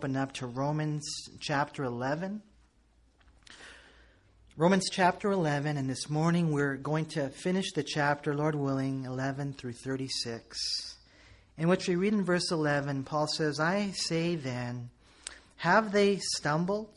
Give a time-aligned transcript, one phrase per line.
[0.00, 2.40] open up to Romans chapter 11.
[4.56, 9.52] Romans chapter 11, and this morning we're going to finish the chapter, Lord willing, 11
[9.58, 10.96] through 36,
[11.58, 14.88] in which we read in verse 11, Paul says, I say then,
[15.56, 16.96] have they stumbled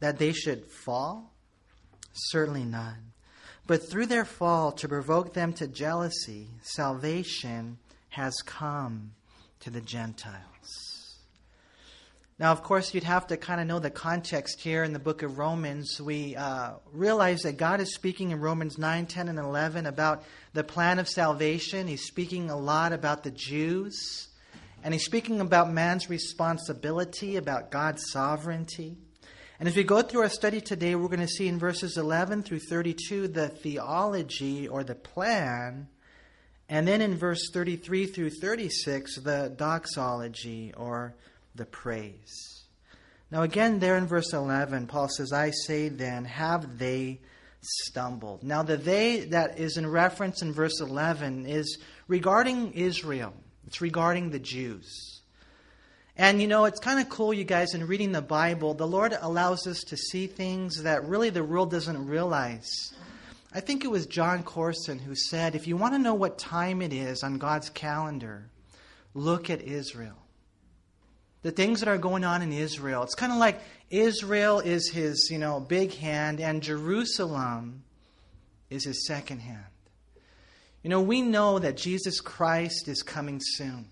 [0.00, 1.32] that they should fall?
[2.12, 3.12] Certainly none.
[3.68, 7.78] But through their fall, to provoke them to jealousy, salvation
[8.08, 9.12] has come
[9.60, 10.89] to the Gentiles.
[12.40, 15.22] Now, of course, you'd have to kind of know the context here in the book
[15.22, 16.00] of Romans.
[16.00, 20.64] We uh, realize that God is speaking in Romans 9, 10, and 11 about the
[20.64, 21.86] plan of salvation.
[21.86, 24.28] He's speaking a lot about the Jews.
[24.82, 28.96] And he's speaking about man's responsibility, about God's sovereignty.
[29.58, 32.44] And as we go through our study today, we're going to see in verses 11
[32.44, 35.88] through 32 the theology or the plan
[36.70, 41.16] and then in verse 33 through 36, the doxology or
[41.54, 42.64] the praise.
[43.30, 47.20] Now, again, there in verse 11, Paul says, I say then, have they
[47.60, 48.42] stumbled?
[48.42, 53.32] Now, the they that is in reference in verse 11 is regarding Israel,
[53.66, 55.20] it's regarding the Jews.
[56.16, 59.16] And you know, it's kind of cool, you guys, in reading the Bible, the Lord
[59.18, 62.92] allows us to see things that really the world doesn't realize.
[63.52, 66.82] I think it was Jon Courson who said, if you want to know what time
[66.82, 68.50] it is on God's calendar,
[69.14, 70.19] look at Israel.
[71.42, 73.02] The things that are going on in Israel.
[73.02, 77.82] It's kind of like Israel is his, you know, big hand and Jerusalem
[78.68, 79.64] is his second hand.
[80.82, 83.86] You know, we know that Jesus Christ is coming soon.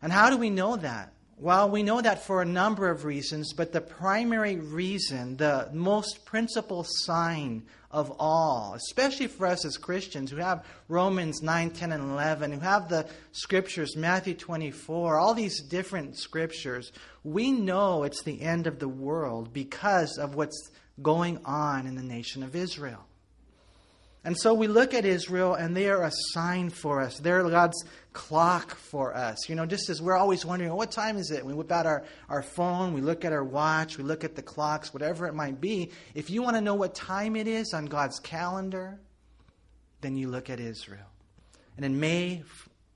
[0.00, 1.12] And how do we know that?
[1.36, 6.24] Well, we know that for a number of reasons, but the primary reason, the most
[6.24, 12.10] principal sign of all, especially for us as Christians who have Romans 9, 10, and
[12.10, 16.92] 11, who have the scriptures, Matthew 24, all these different scriptures,
[17.24, 22.02] we know it's the end of the world because of what's going on in the
[22.02, 23.07] nation of Israel.
[24.28, 27.18] And so we look at Israel, and they are a sign for us.
[27.18, 29.48] They're God's clock for us.
[29.48, 31.46] You know, just as we're always wondering, what time is it?
[31.46, 34.42] We whip out our, our phone, we look at our watch, we look at the
[34.42, 35.92] clocks, whatever it might be.
[36.14, 39.00] If you want to know what time it is on God's calendar,
[40.02, 41.08] then you look at Israel.
[41.78, 42.42] And in May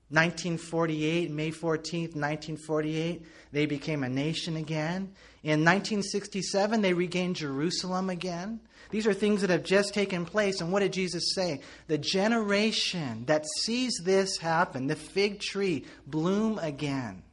[0.09, 5.15] 1948, May 14th, 1948, they became a nation again.
[5.41, 8.59] In 1967, they regained Jerusalem again.
[8.93, 10.61] These are things that have just taken place.
[10.61, 11.61] And what did Jesus say?
[11.87, 17.23] The generation that sees this happen, the fig tree bloom again,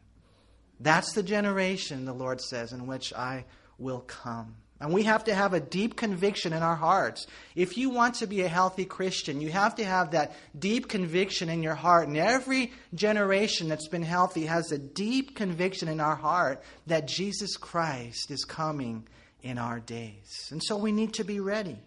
[0.80, 3.44] that's the generation, the Lord says, in which I
[3.76, 4.54] will come.
[4.80, 7.26] And we have to have a deep conviction in our hearts.
[7.54, 11.50] If you want to be a healthy Christian, you have to have that deep conviction
[11.50, 12.08] in your heart.
[12.08, 17.58] And every generation that's been healthy has a deep conviction in our heart that Jesus
[17.58, 19.06] Christ is coming
[19.42, 20.48] in our days.
[20.50, 21.78] And so we need to be ready.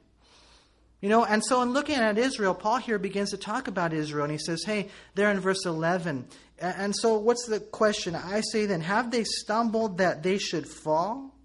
[1.02, 4.24] You know, and so in looking at Israel, Paul here begins to talk about Israel,
[4.24, 6.26] and he says, hey, there in verse 11.
[6.60, 8.16] And so what's the question?
[8.16, 11.36] I say then, have they stumbled that they should fall?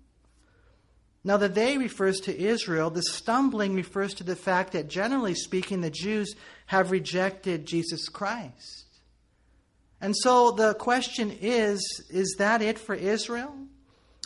[1.24, 2.88] Now, the they refers to Israel.
[2.90, 6.34] The stumbling refers to the fact that, generally speaking, the Jews
[6.66, 8.86] have rejected Jesus Christ.
[10.00, 13.54] And so the question is is that it for Israel?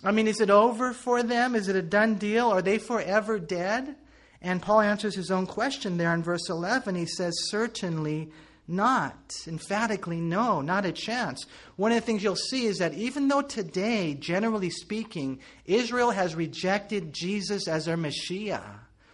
[0.04, 1.54] I mean, is it over for them?
[1.54, 2.48] Is it a done deal?
[2.48, 3.94] Are they forever dead?
[4.40, 6.96] And Paul answers his own question there in verse 11.
[6.96, 8.30] He says, Certainly
[8.66, 9.34] not.
[9.46, 11.46] Emphatically, no, not a chance.
[11.76, 16.34] One of the things you'll see is that even though today, generally speaking, Israel has
[16.34, 18.62] rejected Jesus as their Messiah,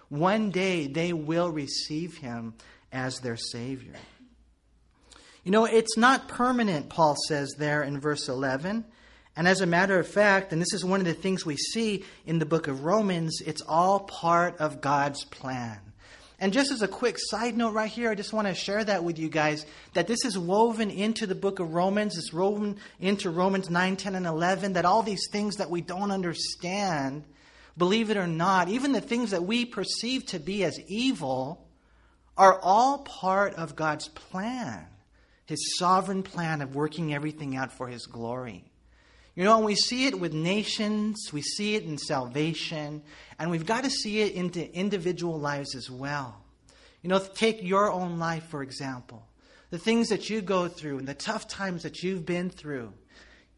[0.09, 2.55] one day they will receive him
[2.93, 3.97] as their Savior.
[5.45, 8.85] You know, it's not permanent, Paul says there in verse 11.
[9.39, 12.05] And as a matter of fact, and this is one of the things we see
[12.27, 15.79] in the book of Romans, it's all part of God's plan.
[16.41, 19.05] And just as a quick side note right here, I just want to share that
[19.05, 22.19] with you guys that this is woven into the book of Romans.
[22.19, 24.73] It's woven into Romans 9, 10, and 11.
[24.73, 27.23] That all these things that we don't understand,
[27.77, 31.65] believe it or not, even the things that we perceive to be as evil,
[32.37, 34.85] are all part of God's plan,
[35.47, 38.68] His sovereign plan of working everything out for His glory.
[39.39, 43.05] You know, and we see it with nations, we see it in salvation,
[43.39, 46.43] and we've got to see it into individual lives as well.
[47.03, 49.29] You know, take your own life, for example.
[49.71, 52.93] The things that you go through and the tough times that you've been through.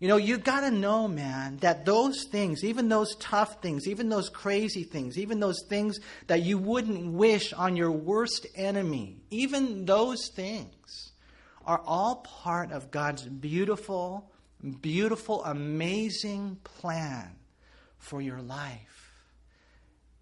[0.00, 4.10] You know, you've got to know, man, that those things, even those tough things, even
[4.10, 9.86] those crazy things, even those things that you wouldn't wish on your worst enemy, even
[9.86, 11.12] those things
[11.64, 14.29] are all part of God's beautiful
[14.80, 17.36] beautiful, amazing plan
[17.98, 19.12] for your life.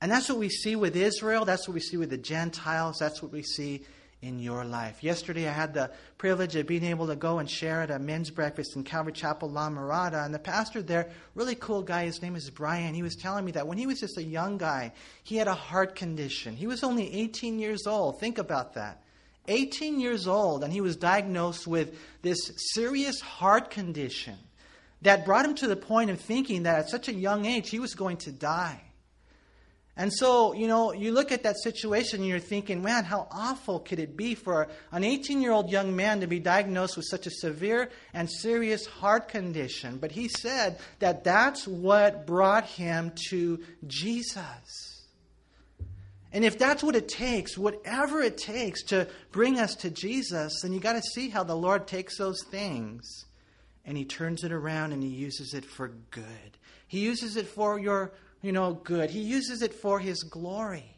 [0.00, 1.44] And that's what we see with Israel.
[1.44, 2.98] That's what we see with the Gentiles.
[2.98, 3.84] That's what we see
[4.20, 5.02] in your life.
[5.02, 8.30] Yesterday, I had the privilege of being able to go and share at a men's
[8.30, 10.24] breakfast in Calvary Chapel, La Mirada.
[10.24, 13.52] And the pastor there, really cool guy, his name is Brian, he was telling me
[13.52, 14.92] that when he was just a young guy,
[15.22, 16.56] he had a heart condition.
[16.56, 18.18] He was only 18 years old.
[18.18, 19.02] Think about that.
[19.48, 22.38] 18 years old, and he was diagnosed with this
[22.74, 24.36] serious heart condition
[25.02, 27.78] that brought him to the point of thinking that at such a young age he
[27.78, 28.82] was going to die.
[29.98, 33.80] And so, you know, you look at that situation and you're thinking, man, how awful
[33.80, 37.26] could it be for an 18 year old young man to be diagnosed with such
[37.26, 39.98] a severe and serious heart condition?
[39.98, 43.58] But he said that that's what brought him to
[43.88, 44.87] Jesus.
[46.32, 50.72] And if that's what it takes, whatever it takes to bring us to Jesus, then
[50.72, 53.24] you got to see how the Lord takes those things
[53.84, 56.58] and he turns it around and he uses it for good.
[56.86, 59.10] He uses it for your you know, good.
[59.10, 60.94] He uses it for his glory.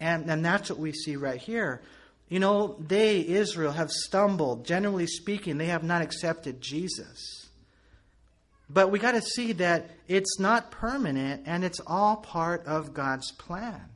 [0.00, 1.82] And, and that's what we see right here.
[2.28, 4.64] You know, they, Israel, have stumbled.
[4.64, 7.48] Generally speaking, they have not accepted Jesus.
[8.68, 13.30] But we got to see that it's not permanent and it's all part of God's
[13.32, 13.89] plan.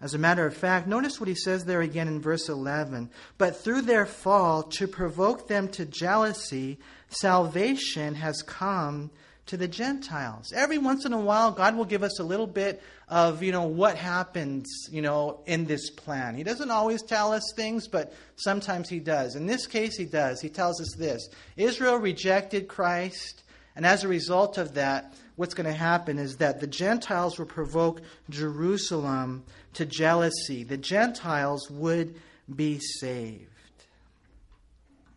[0.00, 3.10] As a matter of fact, notice what he says there again in verse 11.
[3.36, 6.78] But through their fall, to provoke them to jealousy,
[7.08, 9.10] salvation has come
[9.46, 10.52] to the Gentiles.
[10.54, 13.66] Every once in a while, God will give us a little bit of, you know,
[13.66, 16.36] what happens, you know, in this plan.
[16.36, 19.34] He doesn't always tell us things, but sometimes he does.
[19.34, 20.40] In this case, he does.
[20.40, 23.42] He tells us this Israel rejected Christ,
[23.74, 27.46] and as a result of that, what's going to happen is that the Gentiles will
[27.46, 29.44] provoke Jerusalem
[29.74, 30.64] to jealousy.
[30.64, 32.16] The Gentiles would
[32.52, 33.46] be saved.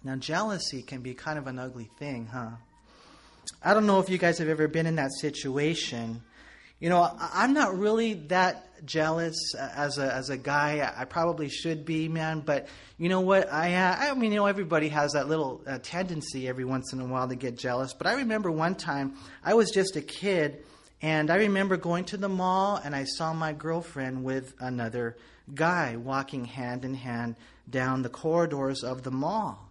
[0.03, 2.51] Now, jealousy can be kind of an ugly thing, huh?
[3.63, 6.21] I don't know if you guys have ever been in that situation.
[6.81, 10.91] You know, I'm not really that jealous as a as a guy.
[10.97, 12.39] I probably should be, man.
[12.39, 13.53] But you know what?
[13.53, 17.05] I I mean, you know, everybody has that little uh, tendency every once in a
[17.05, 17.93] while to get jealous.
[17.93, 19.13] But I remember one time
[19.43, 20.63] I was just a kid,
[21.03, 25.17] and I remember going to the mall and I saw my girlfriend with another
[25.53, 27.35] guy walking hand in hand
[27.69, 29.69] down the corridors of the mall,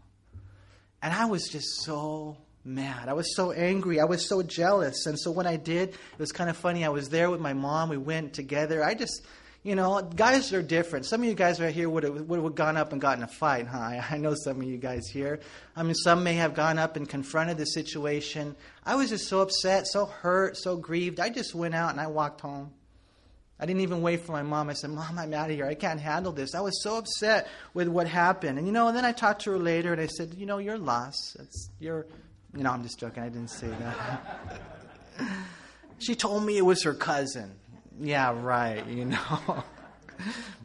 [1.03, 3.09] and I was just so mad.
[3.09, 4.01] I was so angry.
[4.01, 5.07] I was so jealous.
[5.07, 6.85] And so when I did, it was kind of funny.
[6.85, 7.89] I was there with my mom.
[7.89, 8.85] We went together.
[8.85, 9.25] I just,
[9.63, 11.07] you know, guys are different.
[11.07, 14.03] Some of you guys right here would have, gone up and gotten a fight, huh?
[14.11, 15.41] I know some of you guys here.
[15.77, 18.57] I mean, some may have gone up and confronted the situation.
[18.85, 21.21] I was just so upset, so hurt, so grieved.
[21.21, 22.73] I just went out and I walked home.
[23.61, 24.71] I didn't even wait for my mom.
[24.71, 25.67] I said, Mom, I'm out of here.
[25.67, 26.55] I can't handle this.
[26.55, 28.57] I was so upset with what happened.
[28.57, 30.57] And, you know, and then I talked to her later and I said, You know,
[30.57, 31.37] you're lost.
[31.39, 32.07] It's, you're,
[32.57, 33.23] you know, I'm just joking.
[33.23, 34.47] I didn't say that.
[35.99, 37.55] she told me it was her cousin.
[38.01, 39.65] Yeah, right, you know.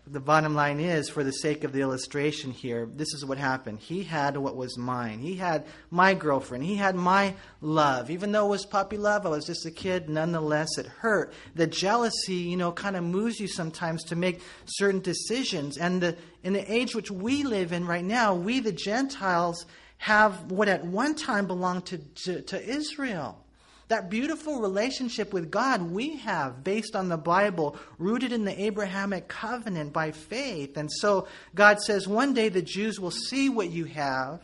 [0.08, 3.80] the bottom line is, for the sake of the illustration here, this is what happened.
[3.80, 5.20] He had what was mine.
[5.20, 6.64] He had my girlfriend.
[6.64, 8.10] He had my love.
[8.12, 11.34] Even though it was puppy love, I was just a kid, nonetheless, it hurt.
[11.56, 15.78] The jealousy, you know, kind of moves you sometimes to make certain decisions.
[15.78, 19.66] And the, in the age which we live in right now, we, the Gentiles,
[19.98, 23.42] have what at one time belonged to, to, to Israel.
[23.88, 29.28] That beautiful relationship with God we have based on the Bible, rooted in the Abrahamic
[29.28, 30.76] covenant by faith.
[30.76, 34.42] And so God says one day the Jews will see what you have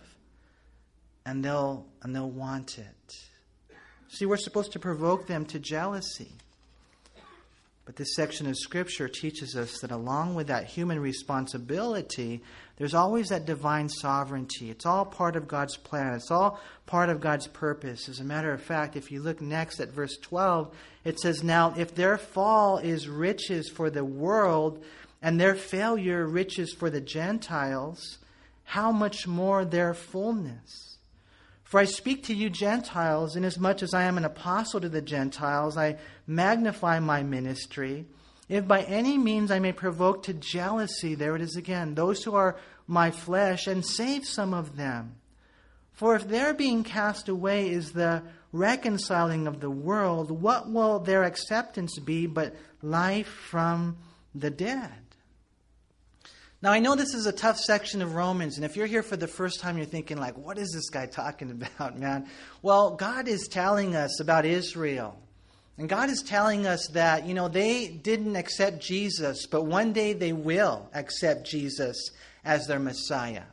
[1.25, 3.15] and they'll, and they'll want it.
[4.09, 6.33] See, we're supposed to provoke them to jealousy.
[7.91, 12.41] But this section of Scripture teaches us that along with that human responsibility,
[12.77, 14.69] there's always that divine sovereignty.
[14.71, 18.07] It's all part of God's plan, it's all part of God's purpose.
[18.07, 21.74] As a matter of fact, if you look next at verse 12, it says, Now,
[21.75, 24.81] if their fall is riches for the world,
[25.21, 28.19] and their failure riches for the Gentiles,
[28.63, 30.90] how much more their fullness?
[31.71, 35.77] For I speak to you Gentiles, inasmuch as I am an apostle to the Gentiles,
[35.77, 35.95] I
[36.27, 38.07] magnify my ministry.
[38.49, 42.35] If by any means I may provoke to jealousy, there it is again, those who
[42.35, 45.15] are my flesh, and save some of them.
[45.93, 51.23] For if their being cast away is the reconciling of the world, what will their
[51.23, 53.95] acceptance be but life from
[54.35, 55.10] the dead?
[56.63, 59.17] Now, I know this is a tough section of Romans, and if you're here for
[59.17, 61.49] the first time, you're thinking, like, what is this guy talking
[61.79, 62.27] about, man?
[62.61, 65.17] Well, God is telling us about Israel.
[65.79, 70.13] And God is telling us that, you know, they didn't accept Jesus, but one day
[70.13, 72.11] they will accept Jesus
[72.45, 73.45] as their Messiah.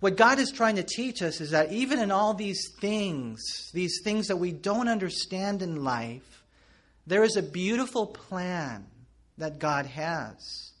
[0.00, 4.02] what God is trying to teach us is that even in all these things, these
[4.04, 6.44] things that we don't understand in life,
[7.06, 8.86] there is a beautiful plan
[9.38, 10.72] that God has.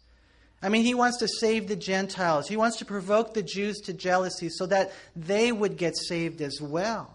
[0.62, 3.92] I mean, He wants to save the Gentiles, He wants to provoke the Jews to
[3.92, 7.12] jealousy so that they would get saved as well.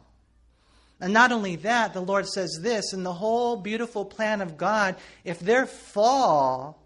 [0.99, 4.95] And not only that, the Lord says this in the whole beautiful plan of God,
[5.23, 6.79] if their fall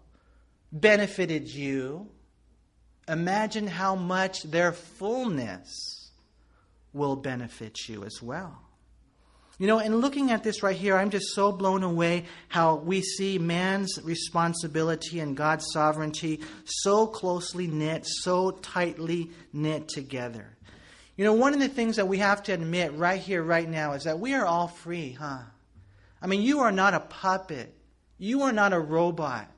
[0.72, 2.08] benefited you,
[3.06, 6.10] imagine how much their fullness
[6.94, 8.65] will benefit you as well.
[9.58, 13.00] You know, in looking at this right here, I'm just so blown away how we
[13.00, 20.56] see man's responsibility and God's sovereignty so closely knit, so tightly knit together.
[21.16, 23.92] You know, one of the things that we have to admit right here, right now,
[23.92, 25.38] is that we are all free, huh?
[26.20, 27.72] I mean, you are not a puppet.
[28.18, 29.50] You are not a robot.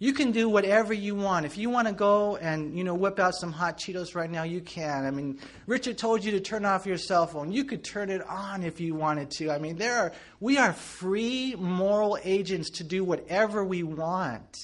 [0.00, 1.44] You can do whatever you want.
[1.44, 4.44] If you want to go and, you know, whip out some hot Cheetos right now,
[4.44, 5.04] you can.
[5.04, 7.50] I mean, Richard told you to turn off your cell phone.
[7.50, 9.50] You could turn it on if you wanted to.
[9.50, 14.56] I mean, there are we are free moral agents to do whatever we want.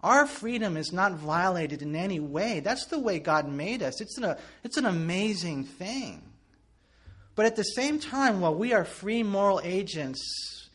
[0.00, 2.60] Our freedom is not violated in any way.
[2.60, 4.00] That's the way God made us.
[4.00, 6.22] It's an, it's an amazing thing.
[7.34, 10.70] But at the same time, while we are free moral agents,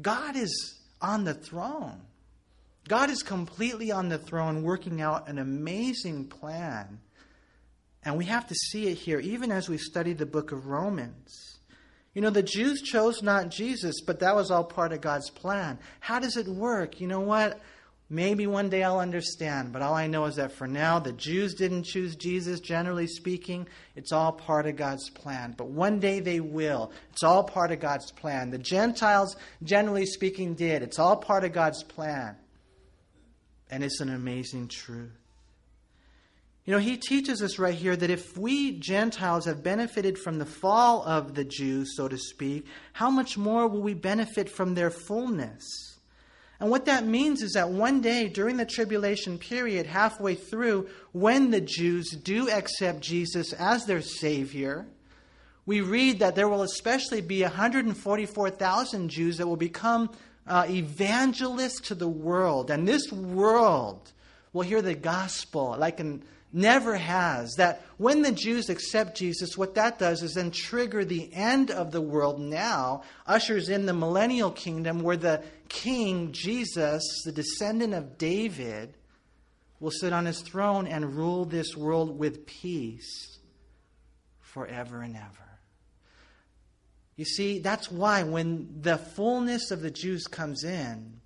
[0.00, 2.05] God is on the throne.
[2.88, 7.00] God is completely on the throne, working out an amazing plan.
[8.04, 11.58] And we have to see it here, even as we study the book of Romans.
[12.14, 15.78] You know, the Jews chose not Jesus, but that was all part of God's plan.
[16.00, 17.00] How does it work?
[17.00, 17.60] You know what?
[18.08, 21.54] Maybe one day I'll understand, but all I know is that for now, the Jews
[21.54, 23.66] didn't choose Jesus, generally speaking.
[23.96, 25.54] It's all part of God's plan.
[25.56, 26.92] But one day they will.
[27.10, 28.50] It's all part of God's plan.
[28.50, 30.84] The Gentiles, generally speaking, did.
[30.84, 32.36] It's all part of God's plan.
[33.70, 35.10] And it's an amazing truth.
[36.64, 40.46] You know, he teaches us right here that if we Gentiles have benefited from the
[40.46, 44.90] fall of the Jews, so to speak, how much more will we benefit from their
[44.90, 45.62] fullness?
[46.58, 51.50] And what that means is that one day during the tribulation period, halfway through, when
[51.50, 54.86] the Jews do accept Jesus as their Savior,
[55.66, 60.10] we read that there will especially be 144,000 Jews that will become
[60.46, 62.70] uh, evangelists to the world.
[62.70, 64.12] And this world
[64.52, 66.22] will hear the gospel like an
[66.52, 67.54] never has.
[67.56, 71.92] That when the Jews accept Jesus, what that does is then trigger the end of
[71.92, 78.18] the world now, ushers in the millennial kingdom where the king, Jesus, the descendant of
[78.18, 78.94] David,
[79.78, 83.38] will sit on his throne and rule this world with peace
[84.40, 85.45] forever and ever.
[87.16, 91.20] You see, that's why when the fullness of the Jews comes in,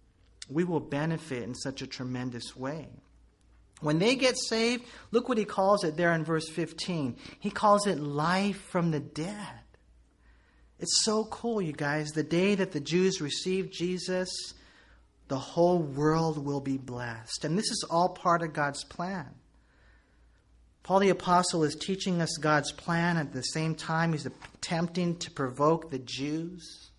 [0.49, 2.89] we will benefit in such a tremendous way.
[3.81, 7.17] When they get saved, look what he calls it there in verse 15.
[7.41, 9.61] He calls it life from the dead.
[10.79, 12.11] It's so cool, you guys.
[12.11, 14.31] The day that the Jews receive Jesus,
[15.29, 17.45] the whole world will be blessed.
[17.45, 19.29] And this is all part of God's plan.
[20.83, 23.17] Paul the Apostle is teaching us God's plan.
[23.17, 26.91] At the same time, he's attempting to provoke the Jews.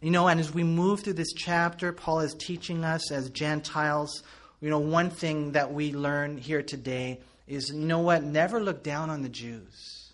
[0.00, 4.22] You know, and as we move through this chapter, Paul is teaching us as Gentiles
[4.64, 8.24] you know, one thing that we learn here today is you know what?
[8.24, 10.10] Never look down on the Jews.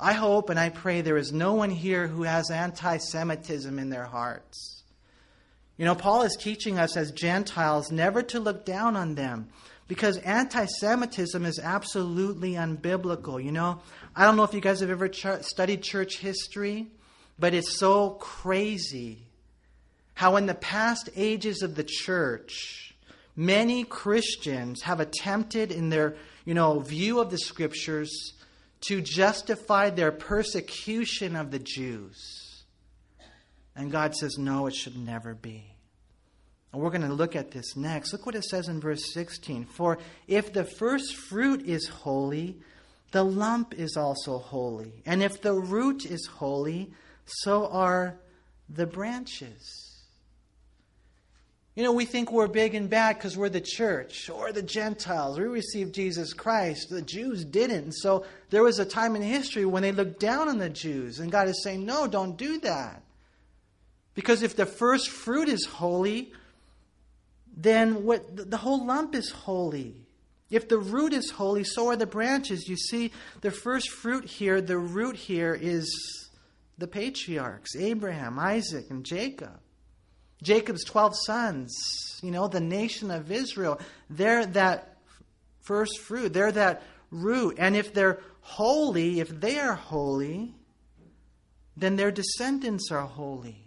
[0.00, 3.88] I hope and I pray there is no one here who has anti Semitism in
[3.88, 4.82] their hearts.
[5.76, 9.48] You know, Paul is teaching us as Gentiles never to look down on them
[9.88, 13.42] because anti Semitism is absolutely unbiblical.
[13.42, 13.80] You know,
[14.14, 16.88] I don't know if you guys have ever ch- studied church history,
[17.38, 19.26] but it's so crazy
[20.14, 22.86] how in the past ages of the church,
[23.36, 26.16] Many Christians have attempted in their,
[26.46, 28.32] you know, view of the scriptures
[28.88, 32.64] to justify their persecution of the Jews.
[33.76, 35.75] And God says, no, it should never be.
[36.76, 38.12] And we're going to look at this next.
[38.12, 39.64] Look what it says in verse 16.
[39.64, 39.96] For
[40.28, 42.58] if the first fruit is holy,
[43.12, 44.92] the lump is also holy.
[45.06, 46.90] And if the root is holy,
[47.24, 48.16] so are
[48.68, 50.02] the branches.
[51.74, 55.38] You know, we think we're big and bad because we're the church or the Gentiles.
[55.38, 56.90] We received Jesus Christ.
[56.90, 57.92] The Jews didn't.
[57.92, 61.20] So there was a time in history when they looked down on the Jews.
[61.20, 63.00] And God is saying, no, don't do that.
[64.14, 66.32] Because if the first fruit is holy,
[67.56, 70.06] then what the whole lump is holy.
[70.50, 72.68] If the root is holy, so are the branches.
[72.68, 73.10] You see,
[73.40, 75.90] the first fruit here, the root here is
[76.78, 79.58] the patriarchs Abraham, Isaac, and Jacob.
[80.42, 81.74] Jacob's 12 sons,
[82.22, 84.96] you know, the nation of Israel, they're that
[85.66, 86.32] first fruit.
[86.32, 87.56] They're that root.
[87.58, 90.54] And if they're holy, if they are holy,
[91.76, 93.64] then their descendants are holy.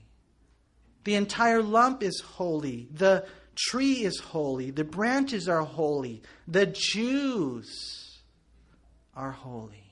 [1.03, 2.87] The entire lump is holy.
[2.91, 3.25] The
[3.67, 4.71] tree is holy.
[4.71, 6.21] The branches are holy.
[6.47, 8.19] The Jews
[9.15, 9.83] are holy.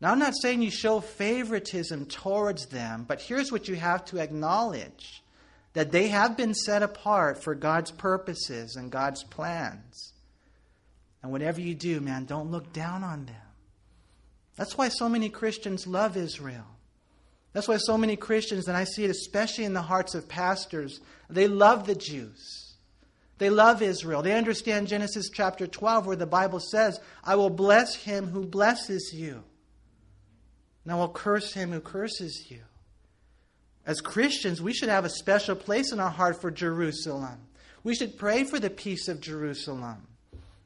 [0.00, 4.18] Now, I'm not saying you show favoritism towards them, but here's what you have to
[4.18, 5.22] acknowledge
[5.72, 10.12] that they have been set apart for God's purposes and God's plans.
[11.22, 13.34] And whatever you do, man, don't look down on them.
[14.54, 16.75] That's why so many Christians love Israel.
[17.56, 21.00] That's why so many Christians, and I see it especially in the hearts of pastors,
[21.30, 22.74] they love the Jews.
[23.38, 24.20] They love Israel.
[24.20, 29.10] They understand Genesis chapter 12, where the Bible says, I will bless him who blesses
[29.14, 29.42] you,
[30.84, 32.60] and I will curse him who curses you.
[33.86, 37.38] As Christians, we should have a special place in our heart for Jerusalem.
[37.84, 40.06] We should pray for the peace of Jerusalem.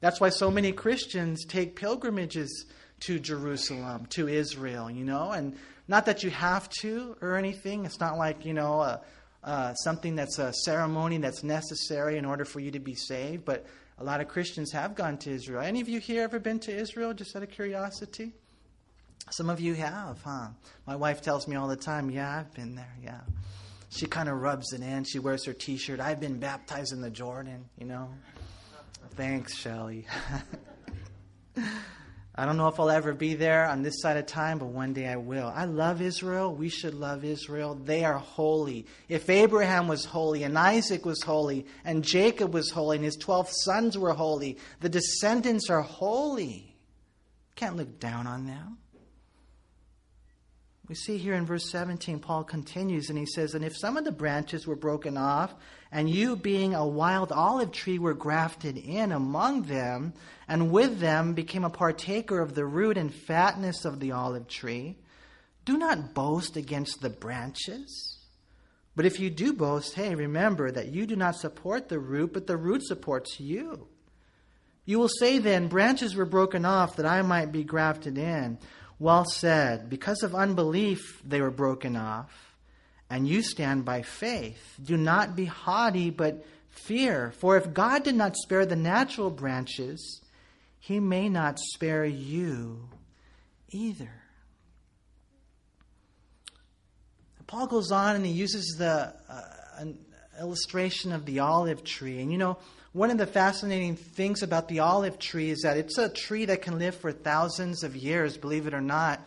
[0.01, 2.67] That's why so many Christians take pilgrimages
[3.03, 5.57] to Jerusalem, to Israel, you know, and
[5.91, 7.85] not that you have to or anything.
[7.85, 8.99] It's not like, you know, uh,
[9.43, 13.45] uh, something that's a ceremony that's necessary in order for you to be saved.
[13.45, 13.67] But
[13.99, 15.61] a lot of Christians have gone to Israel.
[15.61, 18.33] Any of you here ever been to Israel, just out of curiosity?
[19.31, 20.51] Some of you have, huh?
[20.87, 23.21] My wife tells me all the time, yeah, I've been there, yeah.
[23.89, 25.03] She kind of rubs it in.
[25.03, 25.99] She wears her t shirt.
[25.99, 28.11] I've been baptized in the Jordan, you know.
[29.17, 30.07] Thanks, Shelly.
[32.41, 34.95] I don't know if I'll ever be there on this side of time, but one
[34.95, 35.53] day I will.
[35.55, 36.55] I love Israel.
[36.55, 37.75] We should love Israel.
[37.75, 38.87] They are holy.
[39.11, 43.51] If Abraham was holy, and Isaac was holy, and Jacob was holy, and his 12
[43.51, 46.75] sons were holy, the descendants are holy.
[47.57, 48.79] Can't look down on them.
[50.89, 54.05] We see here in verse 17, Paul continues and he says, And if some of
[54.05, 55.55] the branches were broken off,
[55.93, 60.13] and you, being a wild olive tree, were grafted in among them,
[60.47, 64.97] and with them became a partaker of the root and fatness of the olive tree,
[65.65, 68.19] do not boast against the branches.
[68.97, 72.47] But if you do boast, hey, remember that you do not support the root, but
[72.47, 73.87] the root supports you.
[74.85, 78.59] You will say then, Branches were broken off that I might be grafted in.
[78.99, 79.89] Well said.
[79.89, 82.50] Because of unbelief, they were broken off,
[83.11, 84.77] and you stand by faith.
[84.83, 87.33] Do not be haughty, but fear.
[87.39, 90.23] For if God did not spare the natural branches,
[90.79, 92.89] he may not spare you
[93.71, 94.11] either.
[97.47, 99.43] Paul goes on and he uses the uh,
[99.79, 99.99] an
[100.39, 102.21] illustration of the olive tree.
[102.21, 102.59] And you know,
[102.93, 106.63] one of the fascinating things about the olive tree is that it's a tree that
[106.63, 109.21] can live for thousands of years, believe it or not.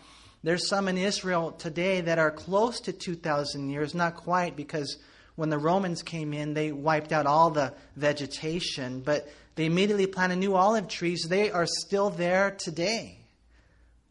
[0.43, 4.97] There's some in Israel today that are close to 2,000 years, not quite, because
[5.35, 10.35] when the Romans came in, they wiped out all the vegetation, but they immediately planted
[10.35, 11.27] new olive trees.
[11.29, 13.19] They are still there today.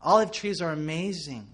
[0.01, 1.47] Olive trees are amazing.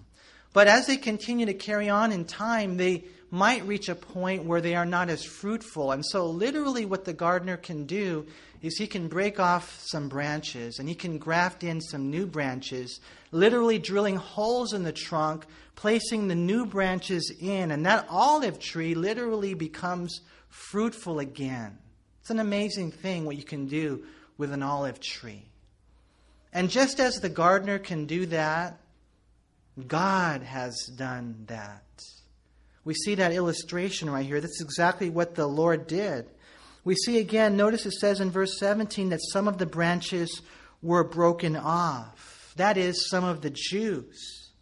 [0.53, 4.61] But as they continue to carry on in time, they might reach a point where
[4.61, 5.93] they are not as fruitful.
[5.93, 8.27] And so, literally, what the gardener can do
[8.63, 13.01] is he can break off some branches and he can graft in some new branches,
[13.31, 18.95] literally drilling holes in the trunk, placing the new branches in, and that olive tree
[18.95, 21.79] literally becomes fruitful again.
[22.21, 24.05] It's an amazing thing what you can do
[24.37, 25.45] with an olive tree.
[26.53, 28.81] And just as the gardener can do that,
[29.87, 31.85] God has done that.
[32.89, 34.41] We see that illustration right here.
[34.41, 36.25] That's exactly what the Lord did.
[36.85, 40.41] We see again, notice it says in verse 17 that some of the branches
[40.81, 42.55] were broken off.
[42.57, 44.53] That is, some of the Jews.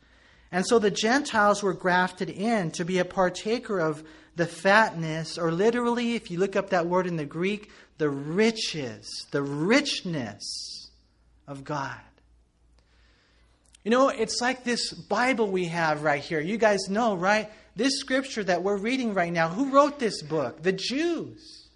[0.51, 4.03] And so the Gentiles were grafted in to be a partaker of
[4.35, 9.29] the fatness, or literally, if you look up that word in the Greek, the riches,
[9.31, 10.91] the richness
[11.47, 12.01] of God.
[13.87, 16.41] You know, it's like this Bible we have right here.
[16.41, 17.49] You guys know, right?
[17.77, 20.61] This scripture that we're reading right now, who wrote this book?
[20.61, 21.69] The Jews.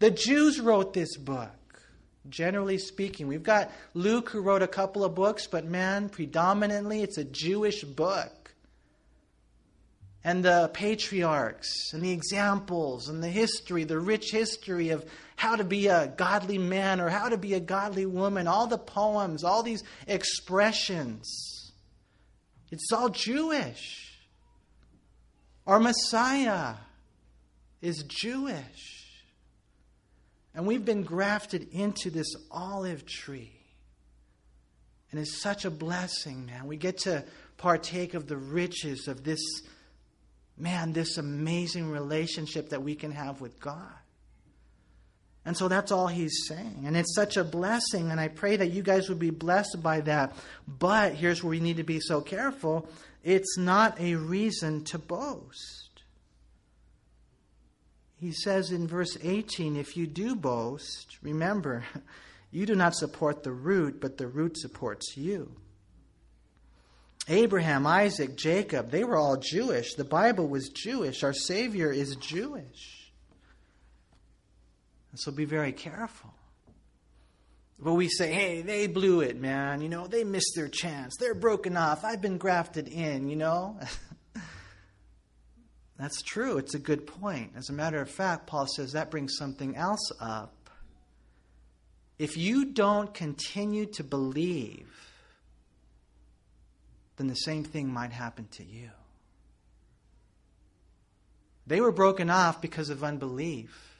[0.00, 1.80] The Jews wrote this book,
[2.28, 3.26] generally speaking.
[3.26, 7.84] We've got Luke who wrote a couple of books, but man, predominantly it's a Jewish
[7.84, 8.54] book.
[10.22, 15.64] And the patriarchs and the examples and the history, the rich history of how to
[15.64, 19.62] be a godly man or how to be a godly woman, all the poems, all
[19.62, 21.72] these expressions.
[22.70, 24.18] It's all Jewish.
[25.66, 26.74] Our Messiah
[27.80, 29.04] is Jewish.
[30.54, 33.52] And we've been grafted into this olive tree.
[35.10, 36.66] And it's such a blessing, man.
[36.66, 37.24] We get to
[37.56, 39.40] partake of the riches of this,
[40.56, 43.92] man, this amazing relationship that we can have with God.
[45.46, 46.84] And so that's all he's saying.
[46.86, 50.00] And it's such a blessing, and I pray that you guys would be blessed by
[50.02, 50.34] that.
[50.66, 52.88] But here's where we need to be so careful
[53.22, 56.02] it's not a reason to boast.
[58.16, 61.84] He says in verse 18 if you do boast, remember,
[62.50, 65.56] you do not support the root, but the root supports you.
[67.28, 69.94] Abraham, Isaac, Jacob, they were all Jewish.
[69.94, 71.22] The Bible was Jewish.
[71.22, 73.03] Our Savior is Jewish.
[75.14, 76.34] And so be very careful.
[77.78, 79.80] But we say, hey, they blew it, man.
[79.80, 81.14] You know, they missed their chance.
[81.20, 82.04] They're broken off.
[82.04, 83.78] I've been grafted in, you know?
[86.00, 86.58] That's true.
[86.58, 87.52] It's a good point.
[87.56, 90.68] As a matter of fact, Paul says that brings something else up.
[92.18, 94.90] If you don't continue to believe,
[97.18, 98.90] then the same thing might happen to you.
[101.68, 103.93] They were broken off because of unbelief.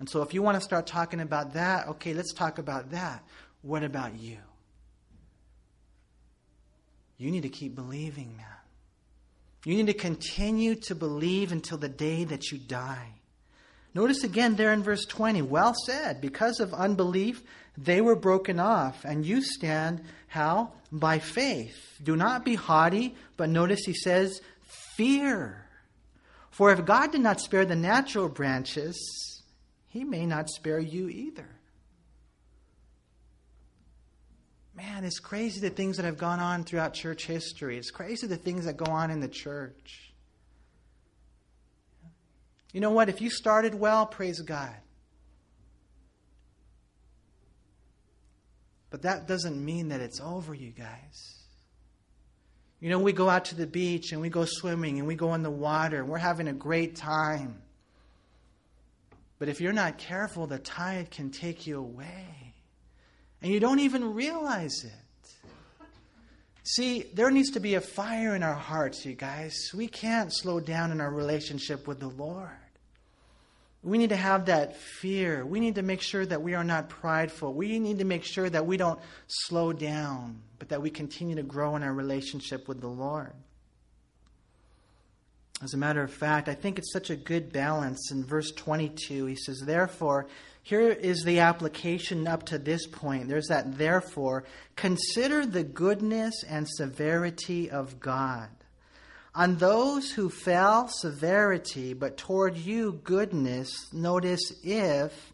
[0.00, 3.22] And so, if you want to start talking about that, okay, let's talk about that.
[3.62, 4.38] What about you?
[7.18, 8.46] You need to keep believing, man.
[9.66, 13.08] You need to continue to believe until the day that you die.
[13.92, 17.42] Notice again there in verse 20, well said, because of unbelief,
[17.76, 20.72] they were broken off, and you stand how?
[20.90, 21.76] By faith.
[22.02, 24.40] Do not be haughty, but notice he says,
[24.96, 25.66] fear.
[26.50, 28.96] For if God did not spare the natural branches,
[29.90, 31.48] he may not spare you either.
[34.74, 37.76] Man, it's crazy the things that have gone on throughout church history.
[37.76, 40.12] It's crazy the things that go on in the church.
[42.72, 43.08] You know what?
[43.08, 44.74] If you started well, praise God.
[48.90, 51.36] But that doesn't mean that it's over, you guys.
[52.78, 55.34] You know, we go out to the beach and we go swimming and we go
[55.34, 57.60] in the water and we're having a great time.
[59.40, 62.54] But if you're not careful, the tide can take you away.
[63.42, 64.92] And you don't even realize it.
[66.62, 69.56] See, there needs to be a fire in our hearts, you guys.
[69.74, 72.50] We can't slow down in our relationship with the Lord.
[73.82, 75.46] We need to have that fear.
[75.46, 77.54] We need to make sure that we are not prideful.
[77.54, 81.42] We need to make sure that we don't slow down, but that we continue to
[81.42, 83.32] grow in our relationship with the Lord.
[85.62, 88.10] As a matter of fact, I think it's such a good balance.
[88.10, 90.26] In verse 22, he says, Therefore,
[90.62, 93.28] here is the application up to this point.
[93.28, 94.44] There's that therefore.
[94.76, 98.48] Consider the goodness and severity of God.
[99.34, 103.92] On those who fell, severity, but toward you, goodness.
[103.92, 105.32] Notice if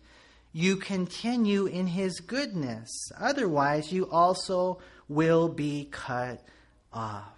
[0.53, 2.91] you continue in his goodness.
[3.19, 6.43] Otherwise, you also will be cut
[6.93, 7.36] off.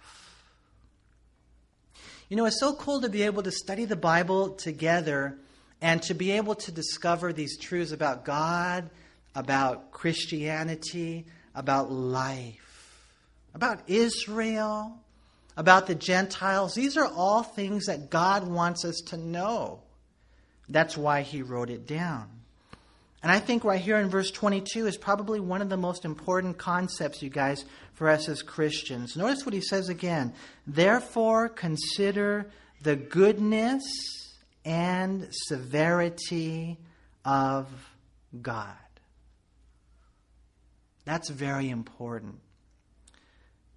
[2.29, 5.39] You know, it's so cool to be able to study the Bible together
[5.81, 8.91] and to be able to discover these truths about God,
[9.33, 13.07] about Christianity, about life,
[13.55, 14.99] about Israel,
[15.57, 16.75] about the Gentiles.
[16.75, 19.81] These are all things that God wants us to know.
[20.67, 22.29] That's why he wrote it down.
[23.21, 26.57] And I think right here in verse 22 is probably one of the most important
[26.57, 29.17] concepts, you guys, for us as Christians.
[29.17, 30.33] Notice what he says again.
[30.65, 32.49] Therefore, consider
[32.81, 33.83] the goodness
[34.63, 36.77] and severity
[37.25, 37.67] of
[38.41, 38.75] God.
[41.03, 42.39] That's very important.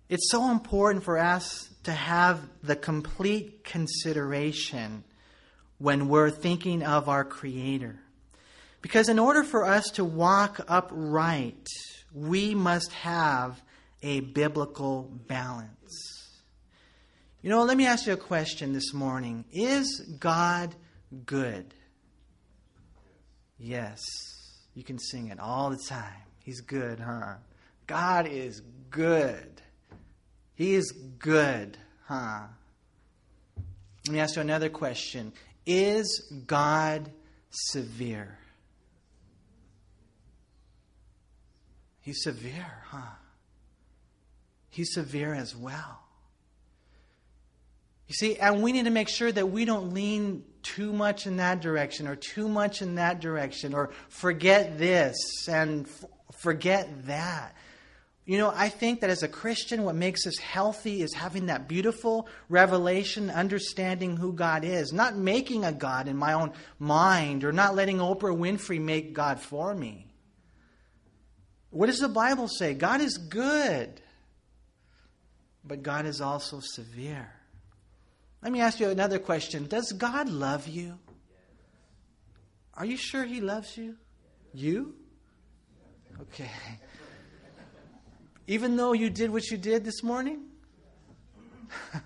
[0.08, 5.02] It's so important for us to have the complete consideration
[5.78, 7.98] when we're thinking of our Creator.
[8.82, 11.66] Because in order for us to walk upright,
[12.12, 13.62] we must have
[14.02, 16.42] a biblical balance.
[17.40, 19.44] You know, let me ask you a question this morning.
[19.52, 20.74] Is God
[21.24, 21.74] good?
[23.58, 24.00] Yes.
[24.74, 26.22] You can sing it all the time.
[26.40, 27.34] He's good, huh?
[27.86, 29.62] God is good.
[30.54, 32.42] He is good, huh?
[34.06, 35.32] Let me ask you another question.
[35.66, 37.10] Is God
[37.50, 38.38] severe?
[42.02, 43.16] He's severe, huh?
[44.70, 46.00] He's severe as well.
[48.08, 51.36] You see, and we need to make sure that we don't lean too much in
[51.36, 55.16] that direction or too much in that direction or forget this
[55.48, 57.54] and f- forget that.
[58.24, 61.68] You know, I think that as a Christian, what makes us healthy is having that
[61.68, 67.52] beautiful revelation, understanding who God is, not making a God in my own mind or
[67.52, 70.11] not letting Oprah Winfrey make God for me.
[71.72, 72.74] What does the Bible say?
[72.74, 74.00] God is good,
[75.64, 77.32] but God is also severe.
[78.42, 80.98] Let me ask you another question Does God love you?
[82.74, 83.96] Are you sure He loves you?
[84.52, 84.94] You?
[86.20, 86.50] Okay.
[88.46, 90.42] Even though you did what you did this morning?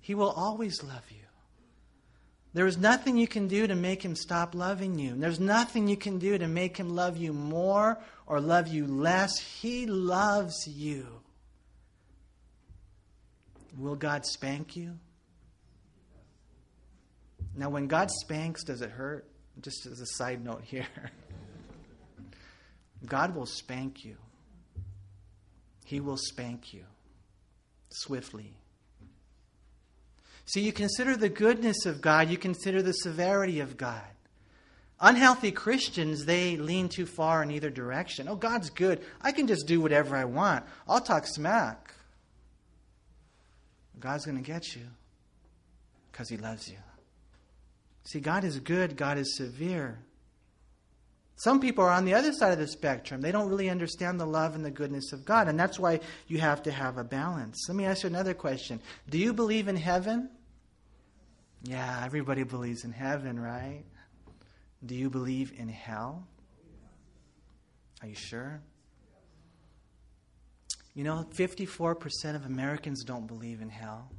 [0.00, 1.19] he will always love you.
[2.52, 5.14] There is nothing you can do to make him stop loving you.
[5.14, 9.38] There's nothing you can do to make him love you more or love you less.
[9.38, 11.06] He loves you.
[13.78, 14.98] Will God spank you?
[17.54, 19.26] Now, when God spanks, does it hurt?
[19.60, 20.86] Just as a side note here.
[23.06, 24.16] God will spank you.
[25.84, 26.84] He will spank you
[27.90, 28.56] swiftly.
[30.50, 34.02] See, you consider the goodness of God, you consider the severity of God.
[35.00, 38.26] Unhealthy Christians, they lean too far in either direction.
[38.28, 39.00] Oh, God's good.
[39.22, 40.64] I can just do whatever I want.
[40.88, 41.94] I'll talk smack.
[44.00, 44.82] God's going to get you
[46.10, 46.78] because He loves you.
[48.02, 50.00] See, God is good, God is severe.
[51.36, 53.20] Some people are on the other side of the spectrum.
[53.20, 56.40] They don't really understand the love and the goodness of God, and that's why you
[56.40, 57.66] have to have a balance.
[57.68, 60.28] Let me ask you another question Do you believe in heaven?
[61.62, 63.84] Yeah, everybody believes in heaven, right?
[64.84, 66.26] Do you believe in hell?
[68.00, 68.62] Are you sure?
[70.94, 74.10] You know, 54% of Americans don't believe in hell.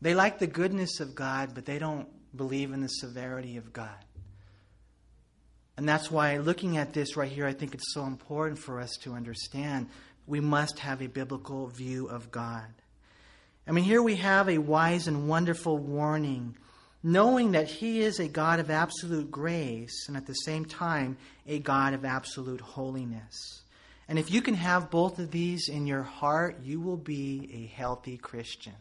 [0.00, 4.04] They like the goodness of God, but they don't believe in the severity of God.
[5.76, 8.96] And that's why, looking at this right here, I think it's so important for us
[9.02, 9.88] to understand
[10.26, 12.66] we must have a biblical view of God.
[13.68, 16.56] I mean, here we have a wise and wonderful warning,
[17.02, 21.58] knowing that He is a God of absolute grace and at the same time a
[21.58, 23.60] God of absolute holiness.
[24.08, 27.76] And if you can have both of these in your heart, you will be a
[27.76, 28.72] healthy Christian.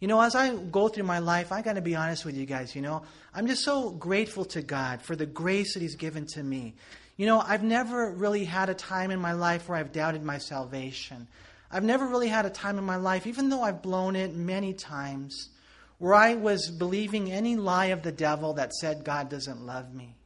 [0.00, 2.44] You know, as I go through my life, I got to be honest with you
[2.44, 3.02] guys, you know,
[3.34, 6.74] I'm just so grateful to God for the grace that He's given to me.
[7.16, 10.36] You know, I've never really had a time in my life where I've doubted my
[10.36, 11.26] salvation.
[11.70, 14.74] I've never really had a time in my life, even though I've blown it many
[14.74, 15.50] times,
[15.98, 20.16] where I was believing any lie of the devil that said God doesn't love me.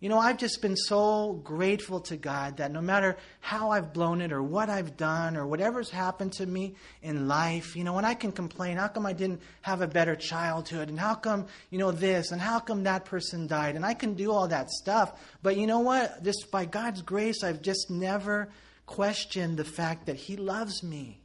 [0.00, 4.22] You know, I've just been so grateful to God that no matter how I've blown
[4.22, 8.06] it or what I've done or whatever's happened to me in life, you know, when
[8.06, 10.88] I can complain, how come I didn't have a better childhood?
[10.88, 12.30] And how come, you know, this?
[12.32, 13.76] And how come that person died?
[13.76, 15.20] And I can do all that stuff.
[15.42, 16.22] But you know what?
[16.24, 18.48] Just by God's grace, I've just never
[18.90, 21.20] questioned the fact that He loves me.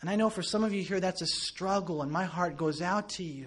[0.00, 2.82] And I know for some of you here, that's a struggle, and my heart goes
[2.82, 3.46] out to you.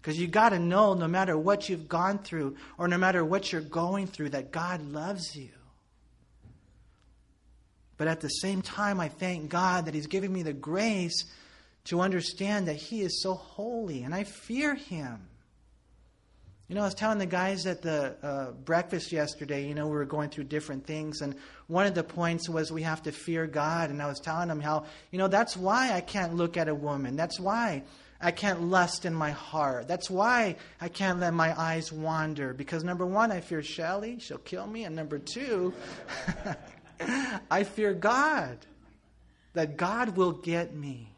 [0.00, 3.52] Because you got to know no matter what you've gone through or no matter what
[3.52, 5.50] you're going through, that God loves you.
[7.98, 11.26] But at the same time, I thank God that He's giving me the grace
[11.84, 15.27] to understand that He is so holy and I fear Him.
[16.68, 19.96] You know, I was telling the guys at the uh, breakfast yesterday, you know, we
[19.96, 21.34] were going through different things, and
[21.66, 23.88] one of the points was we have to fear God.
[23.88, 26.74] And I was telling them how, you know, that's why I can't look at a
[26.74, 27.16] woman.
[27.16, 27.84] That's why
[28.20, 29.88] I can't lust in my heart.
[29.88, 32.52] That's why I can't let my eyes wander.
[32.52, 34.84] Because number one, I fear Shelly, she'll kill me.
[34.84, 35.72] And number two,
[37.50, 38.58] I fear God,
[39.54, 41.12] that God will get me.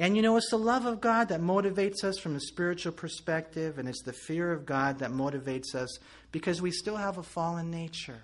[0.00, 3.78] And you know, it's the love of God that motivates us from a spiritual perspective,
[3.78, 5.98] and it's the fear of God that motivates us
[6.32, 8.22] because we still have a fallen nature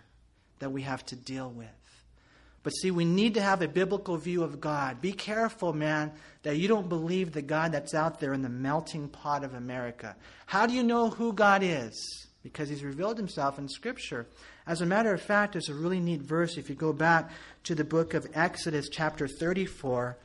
[0.59, 1.69] that we have to deal with.
[2.63, 5.03] But see, we need to have a biblical view of God.
[5.03, 6.13] Be careful, man,
[6.45, 10.17] that you don't believe the God that's out there in the melting pot of America.
[10.47, 12.27] How do you know who God is?
[12.43, 14.27] Because he's revealed himself in Scripture.
[14.67, 17.31] As a matter of fact, there's a really neat verse if you go back
[17.65, 20.17] to the book of Exodus, chapter 34.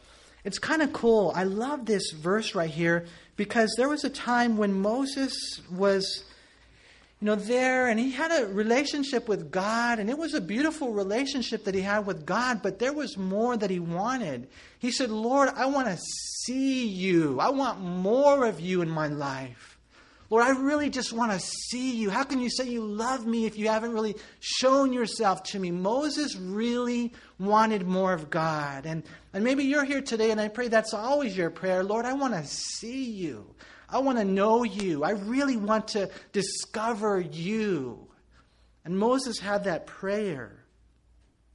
[0.44, 1.32] It's kind of cool.
[1.36, 6.24] I love this verse right here because there was a time when Moses was
[7.22, 10.92] you know, there, and he had a relationship with God, and it was a beautiful
[10.92, 14.48] relationship that he had with God, but there was more that he wanted.
[14.80, 17.40] He said, Lord, I want to see you.
[17.40, 19.78] I want more of you in my life.
[20.32, 22.10] Lord, I really just want to see you.
[22.10, 25.70] How can you say you love me if you haven't really shown yourself to me?
[25.70, 28.88] Moses really wanted more of God.
[28.88, 31.84] And, and maybe you're here today, and I pray that's always your prayer.
[31.84, 33.56] Lord, I want to see you.
[33.90, 35.04] I want to know you.
[35.04, 38.08] I really want to discover you.
[38.84, 40.66] And Moses had that prayer.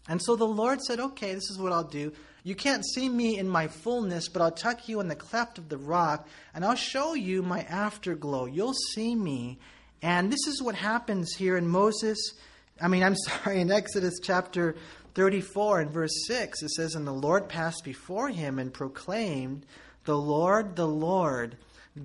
[0.08, 2.12] And so the Lord said, Okay, this is what I'll do.
[2.44, 5.68] You can't see me in my fullness, but I'll tuck you in the cleft of
[5.68, 8.46] the rock, and I'll show you my afterglow.
[8.46, 9.58] You'll see me.
[10.00, 12.34] And this is what happens here in Moses.
[12.80, 14.76] I mean, I'm sorry, in Exodus chapter
[15.16, 19.64] 34 and verse 6, it says, And the Lord passed before him and proclaimed,
[20.04, 21.56] The Lord, the Lord,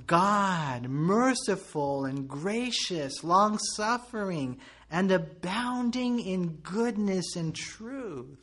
[0.08, 8.40] God, merciful and gracious, long suffering, and abounding in goodness and truth.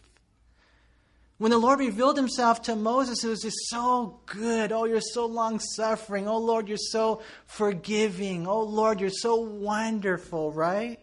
[1.39, 4.71] When the Lord revealed himself to Moses, it was just so good.
[4.71, 6.29] Oh, you're so long suffering.
[6.29, 8.47] Oh, Lord, you're so forgiving.
[8.47, 10.99] Oh, Lord, you're so wonderful, right?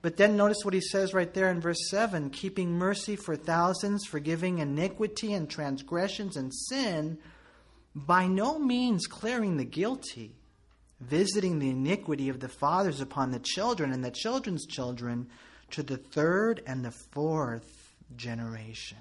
[0.00, 4.06] But then notice what he says right there in verse 7 keeping mercy for thousands,
[4.06, 7.18] forgiving iniquity and transgressions and sin,
[7.94, 10.36] by no means clearing the guilty,
[11.00, 15.28] visiting the iniquity of the fathers upon the children and the children's children
[15.70, 18.98] to the third and the fourth generation.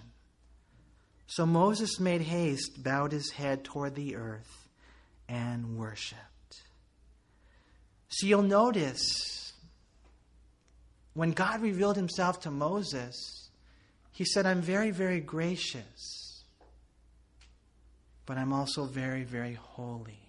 [1.28, 4.70] So Moses made haste, bowed his head toward the earth,
[5.28, 6.22] and worshiped.
[8.10, 9.47] So you'll notice
[11.18, 13.50] when God revealed himself to Moses,
[14.12, 16.44] he said, I'm very, very gracious,
[18.28, 20.20] but I'm also very, very holy.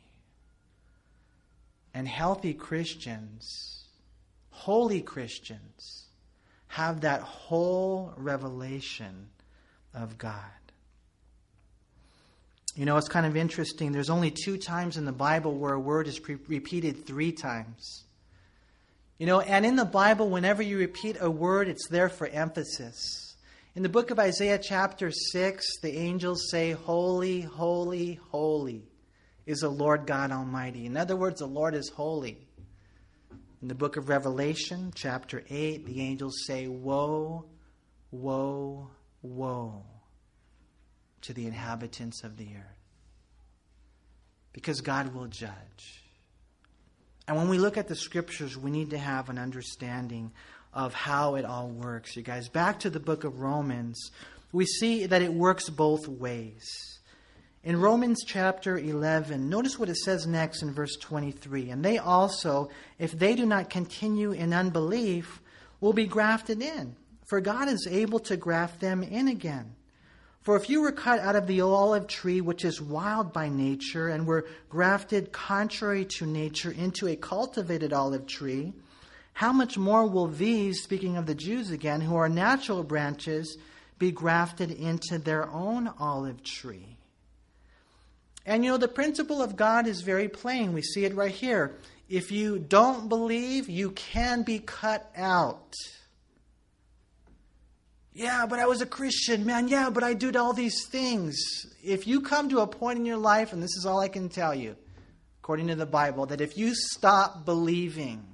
[1.92, 3.84] And healthy Christians,
[4.48, 6.06] holy Christians,
[6.68, 9.28] have that whole revelation
[9.92, 10.40] of God.
[12.76, 13.92] You know, it's kind of interesting.
[13.92, 18.04] There's only two times in the Bible where a word is pre- repeated three times.
[19.18, 23.36] You know, and in the Bible, whenever you repeat a word, it's there for emphasis.
[23.74, 28.84] In the book of Isaiah, chapter 6, the angels say, Holy, holy, holy
[29.44, 30.86] is the Lord God Almighty.
[30.86, 32.46] In other words, the Lord is holy.
[33.60, 37.44] In the book of Revelation, chapter 8, the angels say, Woe,
[38.12, 38.88] woe,
[39.22, 39.84] woe
[41.22, 42.78] to the inhabitants of the earth.
[44.52, 46.04] Because God will judge.
[47.28, 50.32] And when we look at the scriptures, we need to have an understanding
[50.72, 52.16] of how it all works.
[52.16, 54.10] You guys, back to the book of Romans,
[54.50, 56.98] we see that it works both ways.
[57.62, 61.68] In Romans chapter 11, notice what it says next in verse 23.
[61.68, 65.42] And they also, if they do not continue in unbelief,
[65.80, 69.74] will be grafted in, for God is able to graft them in again.
[70.42, 74.08] For if you were cut out of the olive tree, which is wild by nature,
[74.08, 78.72] and were grafted contrary to nature into a cultivated olive tree,
[79.34, 83.56] how much more will these, speaking of the Jews again, who are natural branches,
[83.98, 86.96] be grafted into their own olive tree?
[88.46, 90.72] And you know, the principle of God is very plain.
[90.72, 91.76] We see it right here.
[92.08, 95.74] If you don't believe, you can be cut out.
[98.18, 99.68] Yeah, but I was a Christian, man.
[99.68, 101.36] Yeah, but I did all these things.
[101.84, 104.28] If you come to a point in your life, and this is all I can
[104.28, 104.74] tell you,
[105.40, 108.26] according to the Bible, that if you stop believing,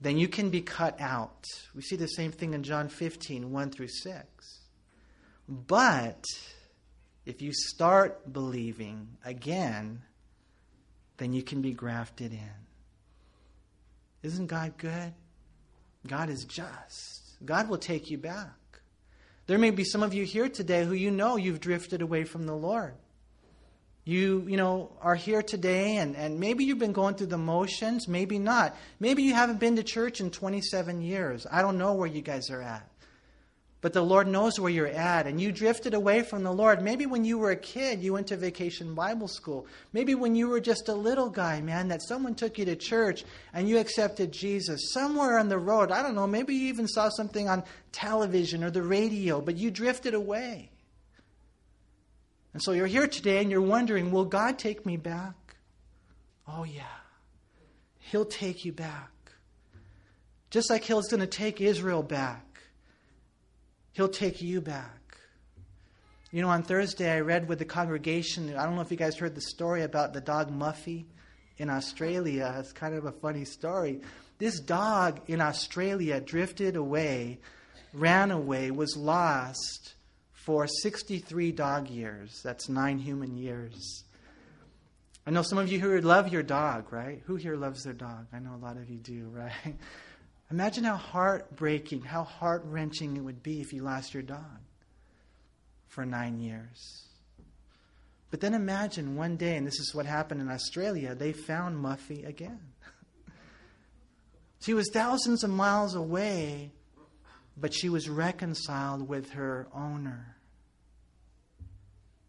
[0.00, 1.46] then you can be cut out.
[1.74, 4.60] We see the same thing in John 15, 1 through 6.
[5.48, 6.22] But
[7.26, 10.00] if you start believing again,
[11.16, 12.66] then you can be grafted in.
[14.22, 15.12] Isn't God good?
[16.06, 17.21] God is just.
[17.44, 18.50] God will take you back.
[19.46, 22.46] There may be some of you here today who you know you've drifted away from
[22.46, 22.94] the Lord.
[24.04, 28.08] You, you know, are here today and, and maybe you've been going through the motions,
[28.08, 28.76] maybe not.
[28.98, 31.46] Maybe you haven't been to church in 27 years.
[31.50, 32.88] I don't know where you guys are at.
[33.82, 36.80] But the Lord knows where you're at, and you drifted away from the Lord.
[36.80, 39.66] Maybe when you were a kid, you went to vacation Bible school.
[39.92, 43.24] Maybe when you were just a little guy, man, that someone took you to church
[43.52, 44.92] and you accepted Jesus.
[44.92, 48.70] Somewhere on the road, I don't know, maybe you even saw something on television or
[48.70, 50.70] the radio, but you drifted away.
[52.54, 55.56] And so you're here today and you're wondering, will God take me back?
[56.46, 56.82] Oh, yeah.
[57.98, 59.10] He'll take you back.
[60.50, 62.51] Just like He's going to take Israel back.
[63.92, 65.18] He'll take you back.
[66.30, 68.56] You know, on Thursday, I read with the congregation.
[68.56, 71.04] I don't know if you guys heard the story about the dog Muffy
[71.58, 72.54] in Australia.
[72.58, 74.00] It's kind of a funny story.
[74.38, 77.38] This dog in Australia drifted away,
[77.92, 79.94] ran away, was lost
[80.32, 82.40] for 63 dog years.
[82.42, 84.04] That's nine human years.
[85.26, 87.22] I know some of you who love your dog, right?
[87.26, 88.26] Who here loves their dog?
[88.32, 89.76] I know a lot of you do, right?
[90.52, 94.60] Imagine how heartbreaking, how heart wrenching it would be if you lost your dog
[95.88, 97.06] for nine years.
[98.30, 102.28] But then imagine one day, and this is what happened in Australia, they found Muffy
[102.28, 102.60] again.
[104.60, 106.70] she was thousands of miles away,
[107.56, 110.36] but she was reconciled with her owner.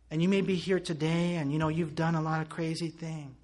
[0.10, 2.88] And you may be here today and you know you've done a lot of crazy
[2.88, 3.43] things.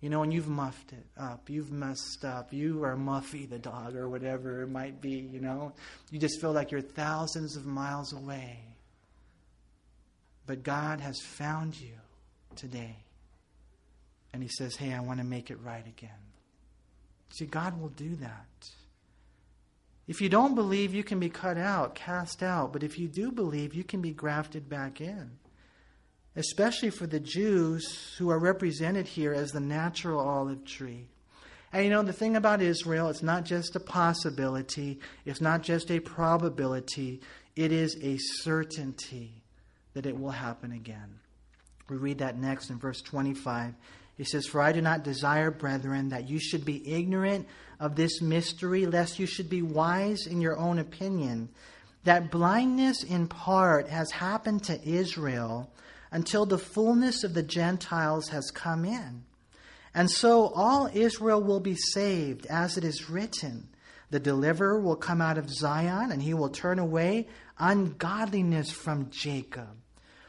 [0.00, 1.50] You know, and you've muffed it up.
[1.50, 2.52] You've messed up.
[2.52, 5.72] You are Muffy the dog or whatever it might be, you know.
[6.10, 8.60] You just feel like you're thousands of miles away.
[10.46, 11.94] But God has found you
[12.54, 12.96] today.
[14.32, 16.10] And He says, Hey, I want to make it right again.
[17.30, 18.70] See, God will do that.
[20.06, 22.72] If you don't believe, you can be cut out, cast out.
[22.72, 25.32] But if you do believe, you can be grafted back in.
[26.38, 31.08] Especially for the Jews who are represented here as the natural olive tree.
[31.72, 35.90] And you know, the thing about Israel, it's not just a possibility, it's not just
[35.90, 37.20] a probability,
[37.56, 39.42] it is a certainty
[39.94, 41.18] that it will happen again.
[41.90, 43.74] We read that next in verse 25.
[44.16, 47.48] He says, For I do not desire, brethren, that you should be ignorant
[47.80, 51.48] of this mystery, lest you should be wise in your own opinion,
[52.04, 55.68] that blindness in part has happened to Israel
[56.10, 59.24] until the fullness of the Gentiles has come in.
[59.94, 63.68] And so all Israel will be saved, as it is written.
[64.10, 67.26] The deliverer will come out of Zion, and he will turn away
[67.58, 69.76] ungodliness from Jacob.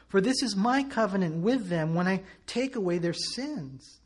[0.08, 4.00] For this is my covenant with them when I take away their sins.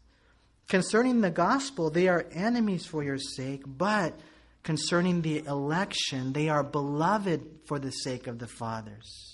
[0.68, 4.18] Concerning the gospel, they are enemies for your sake, but
[4.62, 9.33] concerning the election, they are beloved for the sake of the fathers.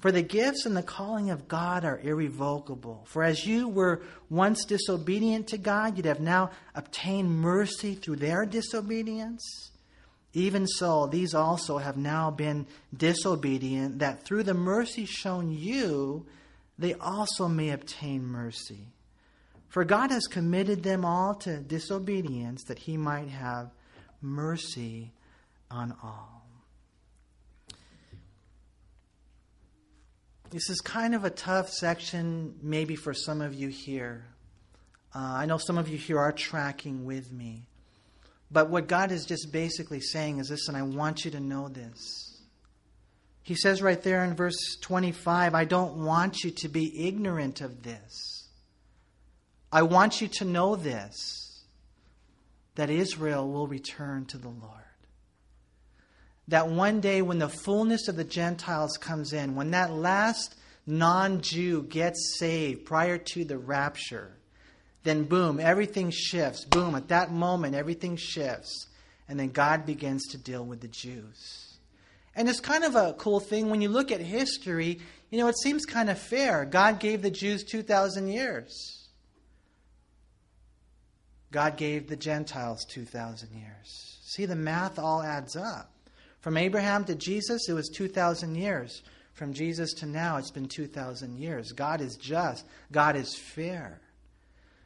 [0.00, 3.04] For the gifts and the calling of God are irrevocable.
[3.06, 8.46] For as you were once disobedient to God, you'd have now obtained mercy through their
[8.46, 9.70] disobedience.
[10.32, 16.24] Even so, these also have now been disobedient, that through the mercy shown you,
[16.78, 18.86] they also may obtain mercy.
[19.68, 23.70] For God has committed them all to disobedience, that he might have
[24.22, 25.12] mercy
[25.70, 26.39] on all.
[30.50, 34.24] This is kind of a tough section, maybe for some of you here.
[35.14, 37.68] Uh, I know some of you here are tracking with me.
[38.50, 42.42] But what God is just basically saying is listen, I want you to know this.
[43.42, 47.84] He says right there in verse 25, I don't want you to be ignorant of
[47.84, 48.48] this.
[49.72, 51.64] I want you to know this
[52.74, 54.80] that Israel will return to the Lord.
[56.50, 61.40] That one day, when the fullness of the Gentiles comes in, when that last non
[61.42, 64.32] Jew gets saved prior to the rapture,
[65.04, 66.64] then boom, everything shifts.
[66.64, 68.88] Boom, at that moment, everything shifts.
[69.28, 71.78] And then God begins to deal with the Jews.
[72.34, 74.98] And it's kind of a cool thing when you look at history,
[75.30, 76.64] you know, it seems kind of fair.
[76.64, 79.08] God gave the Jews 2,000 years,
[81.52, 84.18] God gave the Gentiles 2,000 years.
[84.24, 85.89] See, the math all adds up.
[86.40, 89.02] From Abraham to Jesus, it was 2,000 years.
[89.32, 91.72] From Jesus to now, it's been 2,000 years.
[91.72, 94.00] God is just, God is fair.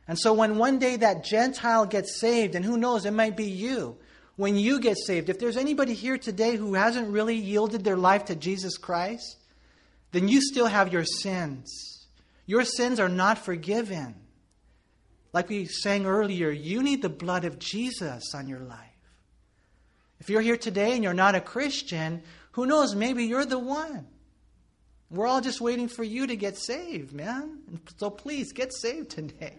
[0.07, 3.47] And so when one day that Gentile gets saved, and who knows, it might be
[3.47, 3.97] you,
[4.37, 8.27] when you get saved, if there's anybody here today who hasn't really yielded their life
[8.27, 9.39] to Jesus Christ,
[10.13, 12.07] then you still have your sins.
[12.47, 14.15] Your sins are not forgiven.
[15.33, 18.94] Like we sang earlier, you need the blood of Jesus on your life.
[20.21, 24.07] If you're here today and you're not a Christian, who knows, maybe you're the one.
[25.11, 27.59] We're all just waiting for you to get saved, man.
[27.99, 29.55] So please get saved today.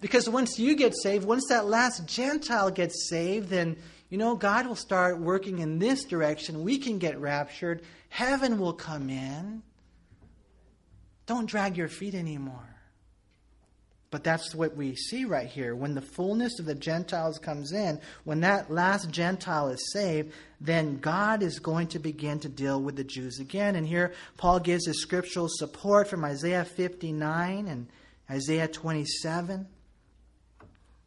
[0.00, 3.76] Because once you get saved, once that last Gentile gets saved, then,
[4.10, 6.62] you know, God will start working in this direction.
[6.62, 7.82] We can get raptured.
[8.10, 9.62] Heaven will come in.
[11.26, 12.73] Don't drag your feet anymore.
[14.14, 15.74] But that's what we see right here.
[15.74, 20.98] When the fullness of the Gentiles comes in, when that last Gentile is saved, then
[20.98, 23.74] God is going to begin to deal with the Jews again.
[23.74, 27.88] And here Paul gives his scriptural support from Isaiah 59 and
[28.30, 29.66] Isaiah 27.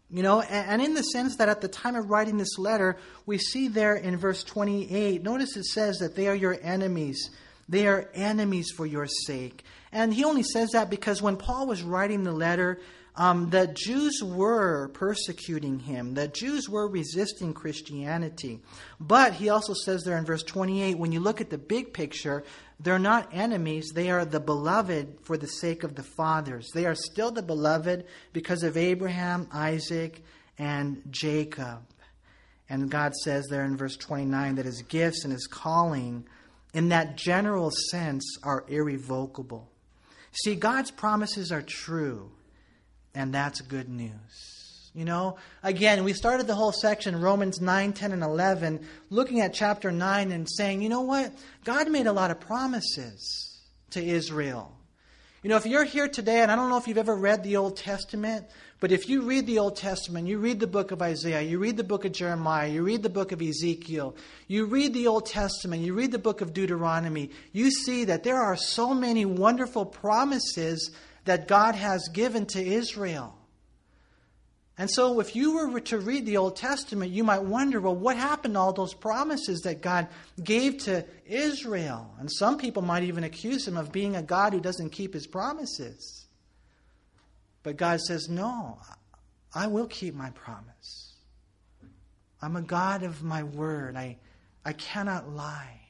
[0.10, 3.38] You know, and in the sense that at the time of writing this letter, we
[3.38, 7.30] see there in verse 28, notice it says that they are your enemies.
[7.70, 9.64] They are enemies for your sake.
[9.94, 12.80] And he only says that because when Paul was writing the letter,
[13.18, 16.14] um, the Jews were persecuting him.
[16.14, 18.62] that Jews were resisting Christianity.
[19.00, 22.44] But he also says there in verse 28 when you look at the big picture,
[22.80, 23.92] they're not enemies.
[23.94, 26.70] They are the beloved for the sake of the fathers.
[26.74, 30.24] They are still the beloved because of Abraham, Isaac,
[30.60, 31.80] and Jacob.
[32.70, 36.28] And God says there in verse 29 that his gifts and his calling,
[36.74, 39.70] in that general sense, are irrevocable.
[40.44, 42.30] See, God's promises are true,
[43.18, 44.92] and that's good news.
[44.94, 49.56] You know, again, we started the whole section, Romans 9, 10, and 11, looking at
[49.56, 51.34] chapter 9 and saying, you know what?
[51.64, 53.60] God made a lot of promises
[53.92, 54.72] to Israel.
[55.42, 57.58] You know, if you're here today, and I don't know if you've ever read the
[57.58, 58.46] Old Testament,
[58.80, 61.78] but if you read the Old Testament, you read the book of Isaiah, you read
[61.78, 64.16] the book of Jeremiah, you read the book of Ezekiel,
[64.48, 68.42] you read the Old Testament, you read the book of Deuteronomy, you see that there
[68.42, 70.92] are so many wonderful promises
[71.28, 73.34] that God has given to Israel.
[74.80, 78.16] And so, if you were to read the Old Testament, you might wonder well, what
[78.16, 80.08] happened to all those promises that God
[80.44, 82.14] gave to Israel?
[82.20, 85.26] And some people might even accuse him of being a God who doesn't keep his
[85.26, 86.26] promises.
[87.64, 88.78] But God says, No,
[89.54, 91.16] I will keep my promise.
[92.40, 93.96] I'm a God of my word.
[93.96, 94.18] I,
[94.64, 95.82] I cannot lie.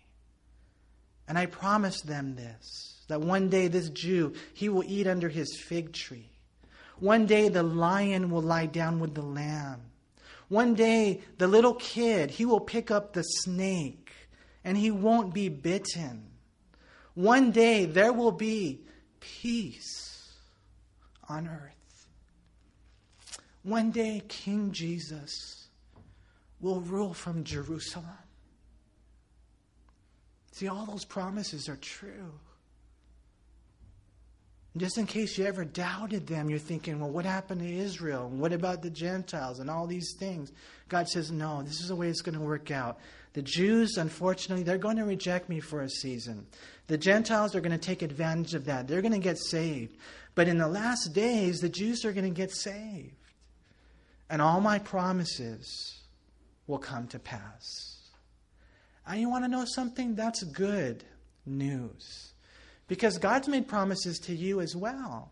[1.27, 5.57] And I promise them this that one day this Jew, he will eat under his
[5.59, 6.29] fig tree.
[6.99, 9.81] One day the lion will lie down with the lamb.
[10.49, 14.11] One day the little kid, he will pick up the snake
[14.63, 16.27] and he won't be bitten.
[17.13, 18.81] One day there will be
[19.19, 20.33] peace
[21.29, 21.73] on earth.
[23.67, 25.67] One day, King Jesus
[26.61, 28.07] will rule from Jerusalem.
[30.53, 32.31] See, all those promises are true.
[34.79, 38.27] Just in case you ever doubted them, you're thinking, well, what happened to Israel?
[38.27, 40.51] And what about the Gentiles and all these things?
[40.89, 42.99] God says, no, this is the way it's going to work out.
[43.33, 46.47] The Jews, unfortunately, they're going to reject me for a season.
[46.87, 48.87] The Gentiles are going to take advantage of that.
[48.87, 49.95] They're going to get saved.
[50.35, 53.15] But in the last days, the Jews are going to get saved.
[54.29, 56.01] And all my promises
[56.67, 57.97] will come to pass.
[59.05, 60.15] And you want to know something?
[60.15, 61.03] That's good
[61.45, 62.33] news.
[62.87, 65.31] Because God's made promises to you as well.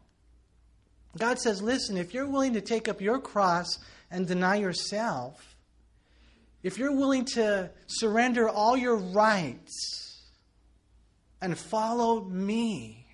[1.17, 3.79] God says, listen, if you're willing to take up your cross
[4.11, 5.55] and deny yourself,
[6.61, 10.23] if you're willing to surrender all your rights
[11.41, 13.05] and follow me,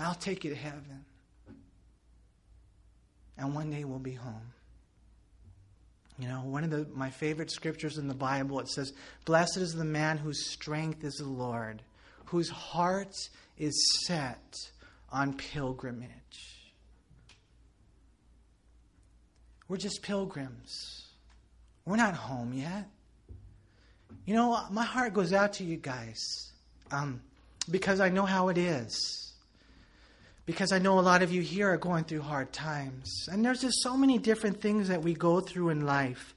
[0.00, 1.04] I'll take you to heaven.
[3.36, 4.52] And one day we'll be home.
[6.18, 8.92] You know, one of the, my favorite scriptures in the Bible, it says,
[9.24, 11.82] Blessed is the man whose strength is the Lord,
[12.28, 13.16] whose heart
[13.56, 13.74] is
[14.04, 14.56] set
[15.10, 16.72] on pilgrimage.
[19.68, 21.06] We're just pilgrims.
[21.84, 22.88] We're not home yet.
[24.24, 26.52] You know, my heart goes out to you guys
[26.90, 27.20] um,
[27.70, 29.28] because I know how it is
[30.48, 33.28] because I know a lot of you here are going through hard times.
[33.30, 36.34] And there's just so many different things that we go through in life.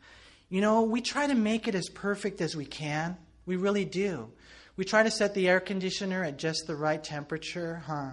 [0.50, 3.16] You know, we try to make it as perfect as we can.
[3.46, 4.30] We really do.
[4.78, 8.12] We try to set the air conditioner at just the right temperature, huh?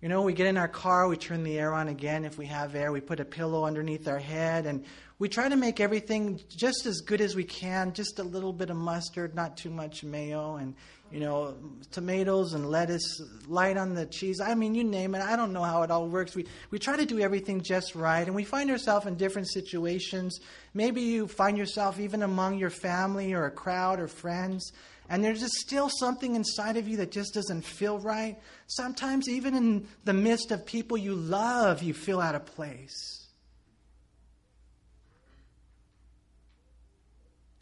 [0.00, 2.46] You know, we get in our car, we turn the air on again if we
[2.46, 4.84] have air, we put a pillow underneath our head, and
[5.18, 8.70] we try to make everything just as good as we can, just a little bit
[8.70, 10.76] of mustard, not too much mayo, and
[11.10, 11.56] you know,
[11.90, 14.40] tomatoes and lettuce, light on the cheese.
[14.40, 15.22] I mean, you name it.
[15.22, 16.36] I don't know how it all works.
[16.36, 20.38] We, we try to do everything just right, and we find ourselves in different situations.
[20.74, 24.70] Maybe you find yourself even among your family or a crowd or friends,
[25.08, 28.38] and there's just still something inside of you that just doesn't feel right.
[28.66, 33.26] Sometimes, even in the midst of people you love, you feel out of place.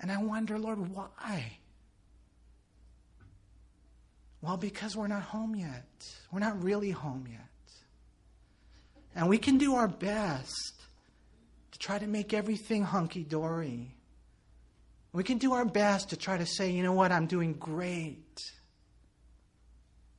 [0.01, 1.59] And I wonder, Lord, why?
[4.41, 5.87] Well, because we're not home yet.
[6.31, 7.41] We're not really home yet.
[9.15, 10.75] And we can do our best
[11.73, 13.96] to try to make everything hunky dory.
[15.17, 18.53] We can do our best to try to say, you know what, I'm doing great.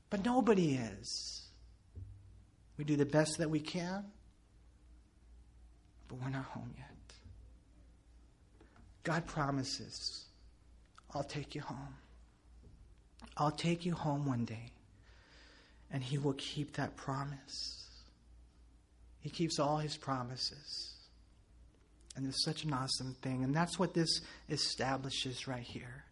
[0.10, 1.44] But nobody is.
[2.80, 4.06] We do the best that we can,
[6.08, 6.88] but we're not home yet.
[9.04, 10.26] God promises,
[11.14, 11.94] I'll take you home.
[13.38, 14.72] I'll take you home one day.
[15.92, 17.88] And he will keep that promise.
[19.20, 20.97] He keeps all his promises.
[22.18, 23.44] And it's such an awesome thing.
[23.44, 26.04] And that's what this establishes right here.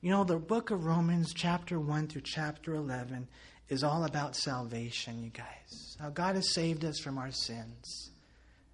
[0.00, 3.26] You know, the book of Romans, chapter 1 through chapter 11,
[3.68, 5.96] is all about salvation, you guys.
[6.00, 8.10] How God has saved us from our sins.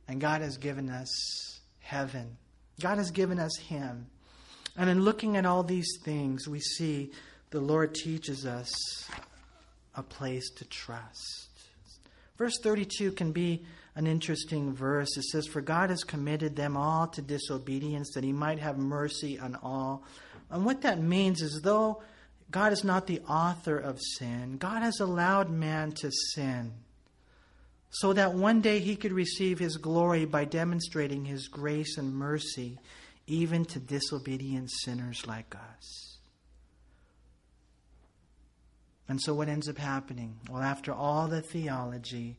[0.07, 2.37] And God has given us heaven.
[2.79, 4.07] God has given us Him.
[4.77, 7.11] And in looking at all these things, we see
[7.51, 8.71] the Lord teaches us
[9.95, 11.49] a place to trust.
[12.37, 13.65] Verse 32 can be
[13.97, 15.17] an interesting verse.
[15.17, 19.39] It says, For God has committed them all to disobedience, that he might have mercy
[19.39, 20.03] on all.
[20.51, 22.03] And what that means is, though
[22.51, 26.73] God is not the author of sin, God has allowed man to sin
[27.91, 32.79] so that one day he could receive his glory by demonstrating his grace and mercy
[33.27, 36.19] even to disobedient sinners like us.
[39.09, 40.39] And so, what ends up happening?
[40.51, 42.37] Well, after all the theology,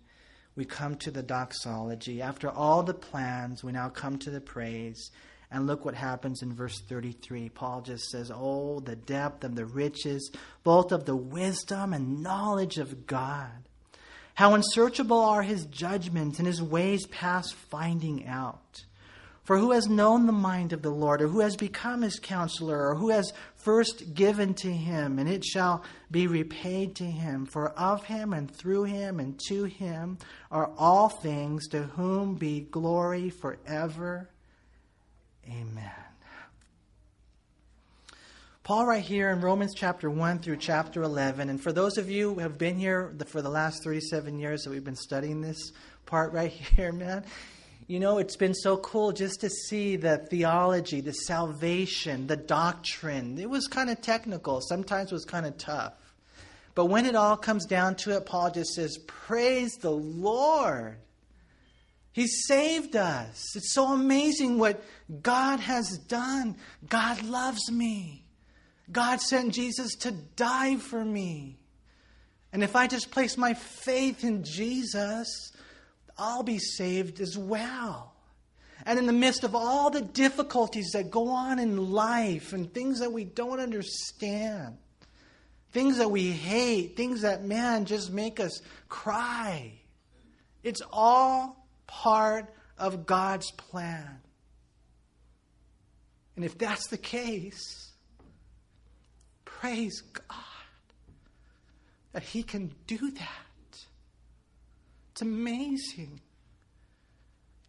[0.55, 2.21] we come to the doxology.
[2.21, 5.11] After all the plans, we now come to the praise.
[5.51, 7.49] And look what happens in verse 33.
[7.49, 10.31] Paul just says, Oh, the depth of the riches,
[10.63, 13.51] both of the wisdom and knowledge of God.
[14.33, 18.83] How unsearchable are his judgments and his ways past finding out.
[19.45, 22.89] For who has known the mind of the Lord, or who has become his counselor,
[22.89, 27.45] or who has first given to him, and it shall be repaid to him?
[27.45, 30.17] For of him, and through him, and to him
[30.49, 34.31] are all things, to whom be glory forever.
[35.47, 35.91] Amen.
[38.63, 42.33] Paul, right here in Romans chapter 1 through chapter 11, and for those of you
[42.33, 45.71] who have been here for the last 37 years that we've been studying this
[46.07, 47.23] part right here, man,
[47.87, 53.37] you know, it's been so cool just to see the theology, the salvation, the doctrine.
[53.37, 55.93] It was kind of technical, sometimes was kind of tough.
[56.73, 60.97] But when it all comes down to it, Paul just says, Praise the Lord.
[62.11, 63.55] He saved us.
[63.55, 64.83] It's so amazing what
[65.21, 66.55] God has done.
[66.87, 68.23] God loves me.
[68.91, 71.57] God sent Jesus to die for me.
[72.53, 75.51] And if I just place my faith in Jesus,
[76.17, 78.13] I'll be saved as well.
[78.85, 82.99] And in the midst of all the difficulties that go on in life and things
[82.99, 84.77] that we don't understand,
[85.71, 89.73] things that we hate, things that, man, just make us cry,
[90.63, 94.19] it's all part of God's plan.
[96.35, 97.91] And if that's the case,
[99.45, 100.35] praise God
[102.11, 103.44] that He can do that.
[105.15, 106.19] It's amazing.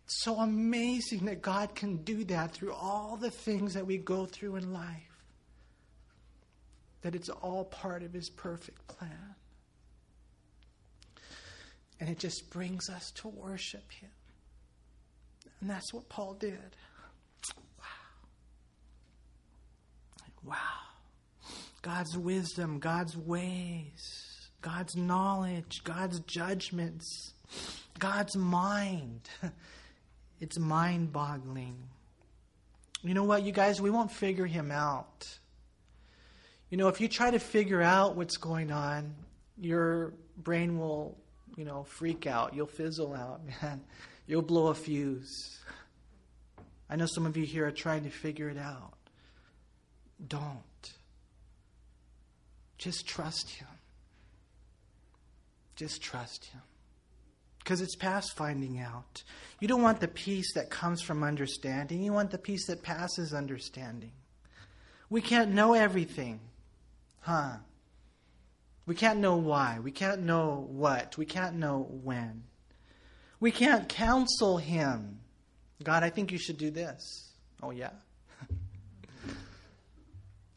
[0.05, 4.27] It's so amazing that God can do that through all the things that we go
[4.27, 5.23] through in life.
[7.03, 9.37] That it's all part of His perfect plan.
[12.01, 14.11] And it just brings us to worship Him.
[15.61, 16.59] And that's what Paul did.
[17.79, 17.85] Wow.
[20.43, 21.47] Wow.
[21.83, 27.35] God's wisdom, God's ways, God's knowledge, God's judgments
[27.99, 29.29] God's mind.
[30.41, 31.77] It's mind boggling.
[33.03, 33.81] You know what, you guys?
[33.81, 35.27] We won't figure him out.
[36.71, 39.15] You know, if you try to figure out what's going on,
[39.59, 41.17] your brain will,
[41.57, 42.55] you know, freak out.
[42.55, 43.81] You'll fizzle out, man.
[44.27, 45.59] You'll blow a fuse.
[46.91, 48.95] I know some of you here are trying to figure it out.
[50.29, 50.61] Don't.
[52.79, 53.69] Just trust Him.
[55.77, 56.63] Just trust Him
[57.67, 59.25] because it's past finding out.
[59.59, 63.35] You don't want the peace that comes from understanding, you want the peace that passes
[63.35, 64.13] understanding.
[65.11, 66.39] We can't know everything,
[67.23, 67.57] huh?
[68.87, 69.81] We can't know why.
[69.83, 71.19] We can't know what.
[71.19, 72.45] We can't know when.
[73.41, 75.19] We can't counsel him.
[75.83, 77.33] God, I think you should do this.
[77.65, 77.91] Oh, yeah.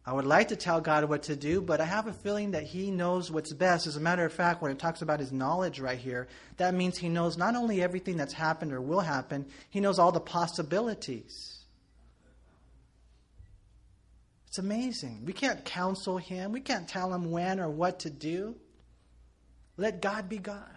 [0.09, 2.63] I would like to tell God what to do, but I have a feeling that
[2.63, 3.85] He knows what's best.
[3.85, 6.97] As a matter of fact, when it talks about His knowledge right here, that means
[6.97, 11.59] He knows not only everything that's happened or will happen, He knows all the possibilities.
[14.47, 15.25] It's amazing.
[15.25, 18.55] We can't counsel Him, we can't tell Him when or what to do.
[19.77, 20.75] Let God be God.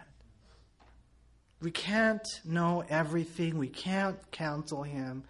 [1.59, 5.23] We can't know everything, we can't counsel Him.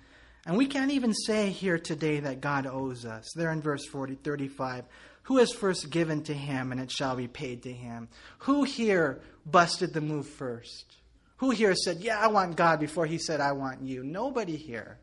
[0.46, 3.32] And we can't even say here today that God owes us.
[3.36, 4.86] There in verse 40, 35,
[5.24, 8.10] who has first given to him and it shall be paid to him?
[8.40, 10.98] Who here busted the move first?
[11.38, 14.04] Who here said, Yeah, I want God before he said, I want you?
[14.04, 15.00] Nobody here.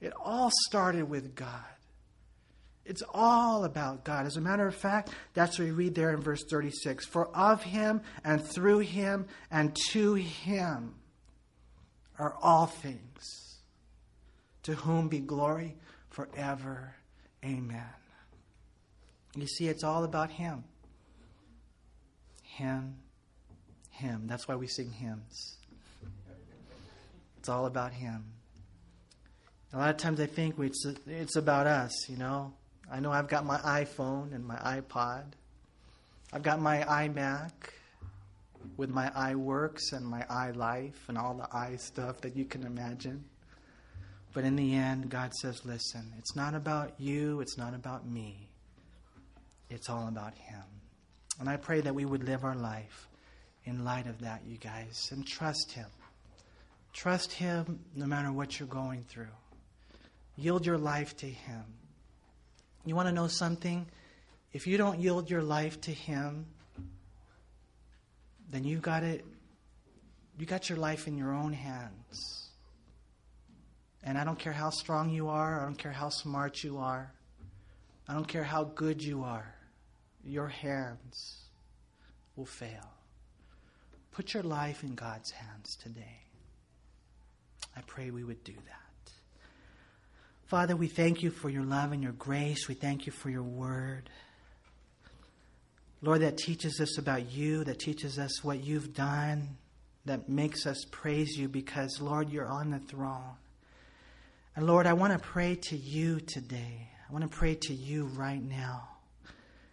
[0.00, 1.64] It all started with God.
[2.84, 4.26] It's all about God.
[4.26, 7.06] As a matter of fact, that's what we read there in verse 36.
[7.06, 10.96] For of him and through him and to him
[12.18, 13.41] are all things
[14.64, 15.76] to whom be glory
[16.10, 16.94] forever.
[17.44, 17.82] Amen.
[19.34, 20.64] You see, it's all about Him.
[22.42, 22.96] Him,
[23.90, 24.26] Him.
[24.26, 25.56] That's why we sing hymns.
[27.38, 28.24] It's all about Him.
[29.72, 32.52] A lot of times I think it's, it's about us, you know.
[32.90, 35.24] I know I've got my iPhone and my iPod.
[36.30, 37.52] I've got my iMac
[38.76, 43.24] with my iWorks and my iLife and all the i stuff that you can imagine.
[44.32, 48.48] But in the end, God says, listen, it's not about you, it's not about me.
[49.68, 50.62] It's all about Him.
[51.38, 53.08] And I pray that we would live our life
[53.64, 55.88] in light of that, you guys, and trust Him.
[56.92, 59.26] Trust Him no matter what you're going through.
[60.36, 61.64] Yield your life to Him.
[62.84, 63.86] You want to know something?
[64.52, 66.46] if you don't yield your life to Him,
[68.50, 69.24] then you got it.
[70.38, 72.41] You got your life in your own hands.
[74.04, 75.60] And I don't care how strong you are.
[75.60, 77.12] I don't care how smart you are.
[78.08, 79.54] I don't care how good you are.
[80.24, 81.42] Your hands
[82.36, 82.90] will fail.
[84.10, 86.20] Put your life in God's hands today.
[87.76, 89.12] I pray we would do that.
[90.46, 92.68] Father, we thank you for your love and your grace.
[92.68, 94.10] We thank you for your word.
[96.02, 99.56] Lord, that teaches us about you, that teaches us what you've done,
[100.04, 103.36] that makes us praise you because, Lord, you're on the throne.
[104.54, 106.90] And Lord, I want to pray to you today.
[107.08, 108.88] I want to pray to you right now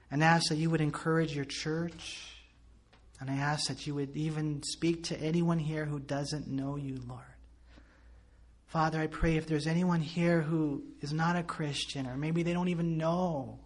[0.10, 2.34] and ask that you would encourage your church.
[3.20, 6.98] And I ask that you would even speak to anyone here who doesn't know you,
[7.08, 7.24] Lord.
[8.68, 12.54] Father, I pray if there's anyone here who is not a Christian, or maybe they
[12.54, 13.60] don't even know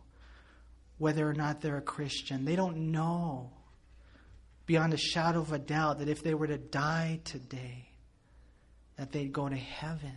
[0.97, 3.51] whether or not they're a Christian, they don't know
[4.65, 7.89] beyond a shadow of a doubt that if they were to die today,
[8.95, 10.15] that they'd go to heaven.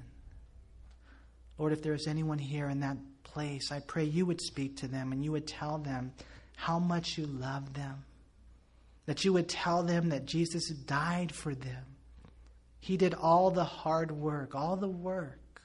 [1.58, 5.12] Lord, if there's anyone here in that place, I pray you would speak to them
[5.12, 6.12] and you would tell them
[6.56, 8.04] how much you love them.
[9.06, 11.84] That you would tell them that Jesus died for them.
[12.80, 15.62] He did all the hard work, all the work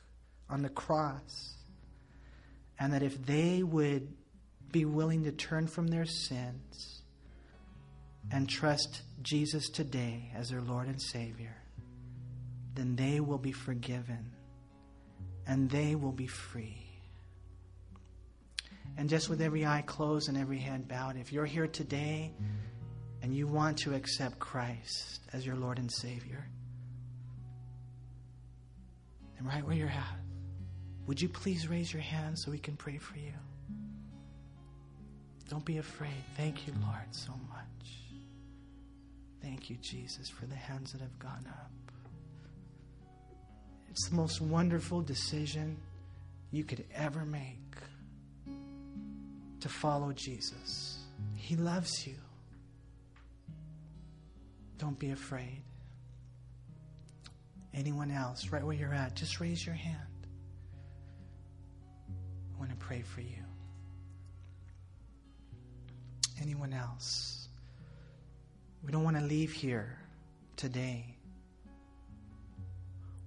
[0.50, 1.56] on the cross.
[2.80, 4.08] And that if they would
[4.72, 7.02] be willing to turn from their sins
[8.32, 11.56] and trust Jesus today as their Lord and Savior,
[12.74, 14.32] then they will be forgiven
[15.48, 16.78] and they will be free.
[18.98, 22.32] And just with every eye closed and every head bowed, if you're here today
[23.22, 26.48] and you want to accept Christ as your Lord and Savior,
[29.38, 30.20] then right where you're at,
[31.08, 33.34] would you please raise your hand so we can pray for you?
[35.50, 36.24] Don't be afraid.
[36.38, 37.98] Thank you, Lord, so much.
[39.42, 41.91] Thank you, Jesus, for the hands that have gone up.
[43.92, 45.76] It's the most wonderful decision
[46.50, 47.58] you could ever make
[49.60, 50.98] to follow Jesus.
[51.36, 52.16] He loves you.
[54.78, 55.62] Don't be afraid.
[57.74, 59.98] Anyone else, right where you're at, just raise your hand.
[62.56, 63.44] I want to pray for you.
[66.42, 67.50] Anyone else?
[68.86, 69.98] We don't want to leave here
[70.56, 71.11] today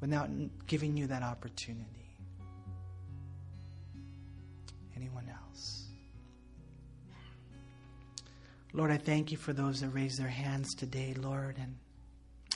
[0.05, 0.29] without
[0.67, 2.19] giving you that opportunity.
[4.95, 5.87] Anyone else?
[8.75, 11.57] Lord, I thank you for those that raise their hands today, Lord.
[11.59, 11.77] And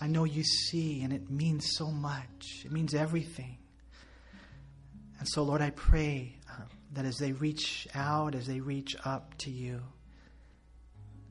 [0.03, 2.66] I know you see, and it means so much.
[2.66, 3.57] It means everything.
[5.18, 9.38] And so, Lord, I pray uh, that as they reach out, as they reach up
[9.38, 9.80] to you,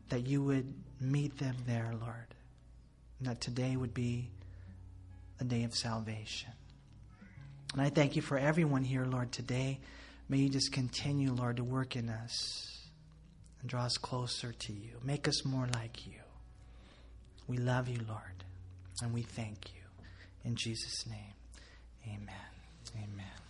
[0.09, 2.33] that you would meet them there, Lord.
[3.19, 4.31] And that today would be
[5.39, 6.51] a day of salvation.
[7.73, 9.79] And I thank you for everyone here, Lord, today.
[10.29, 12.87] May you just continue, Lord, to work in us
[13.61, 14.99] and draw us closer to you.
[15.03, 16.19] Make us more like you.
[17.47, 18.43] We love you, Lord,
[19.01, 19.81] and we thank you.
[20.43, 21.33] In Jesus' name,
[22.05, 22.35] amen.
[22.95, 23.46] Amen.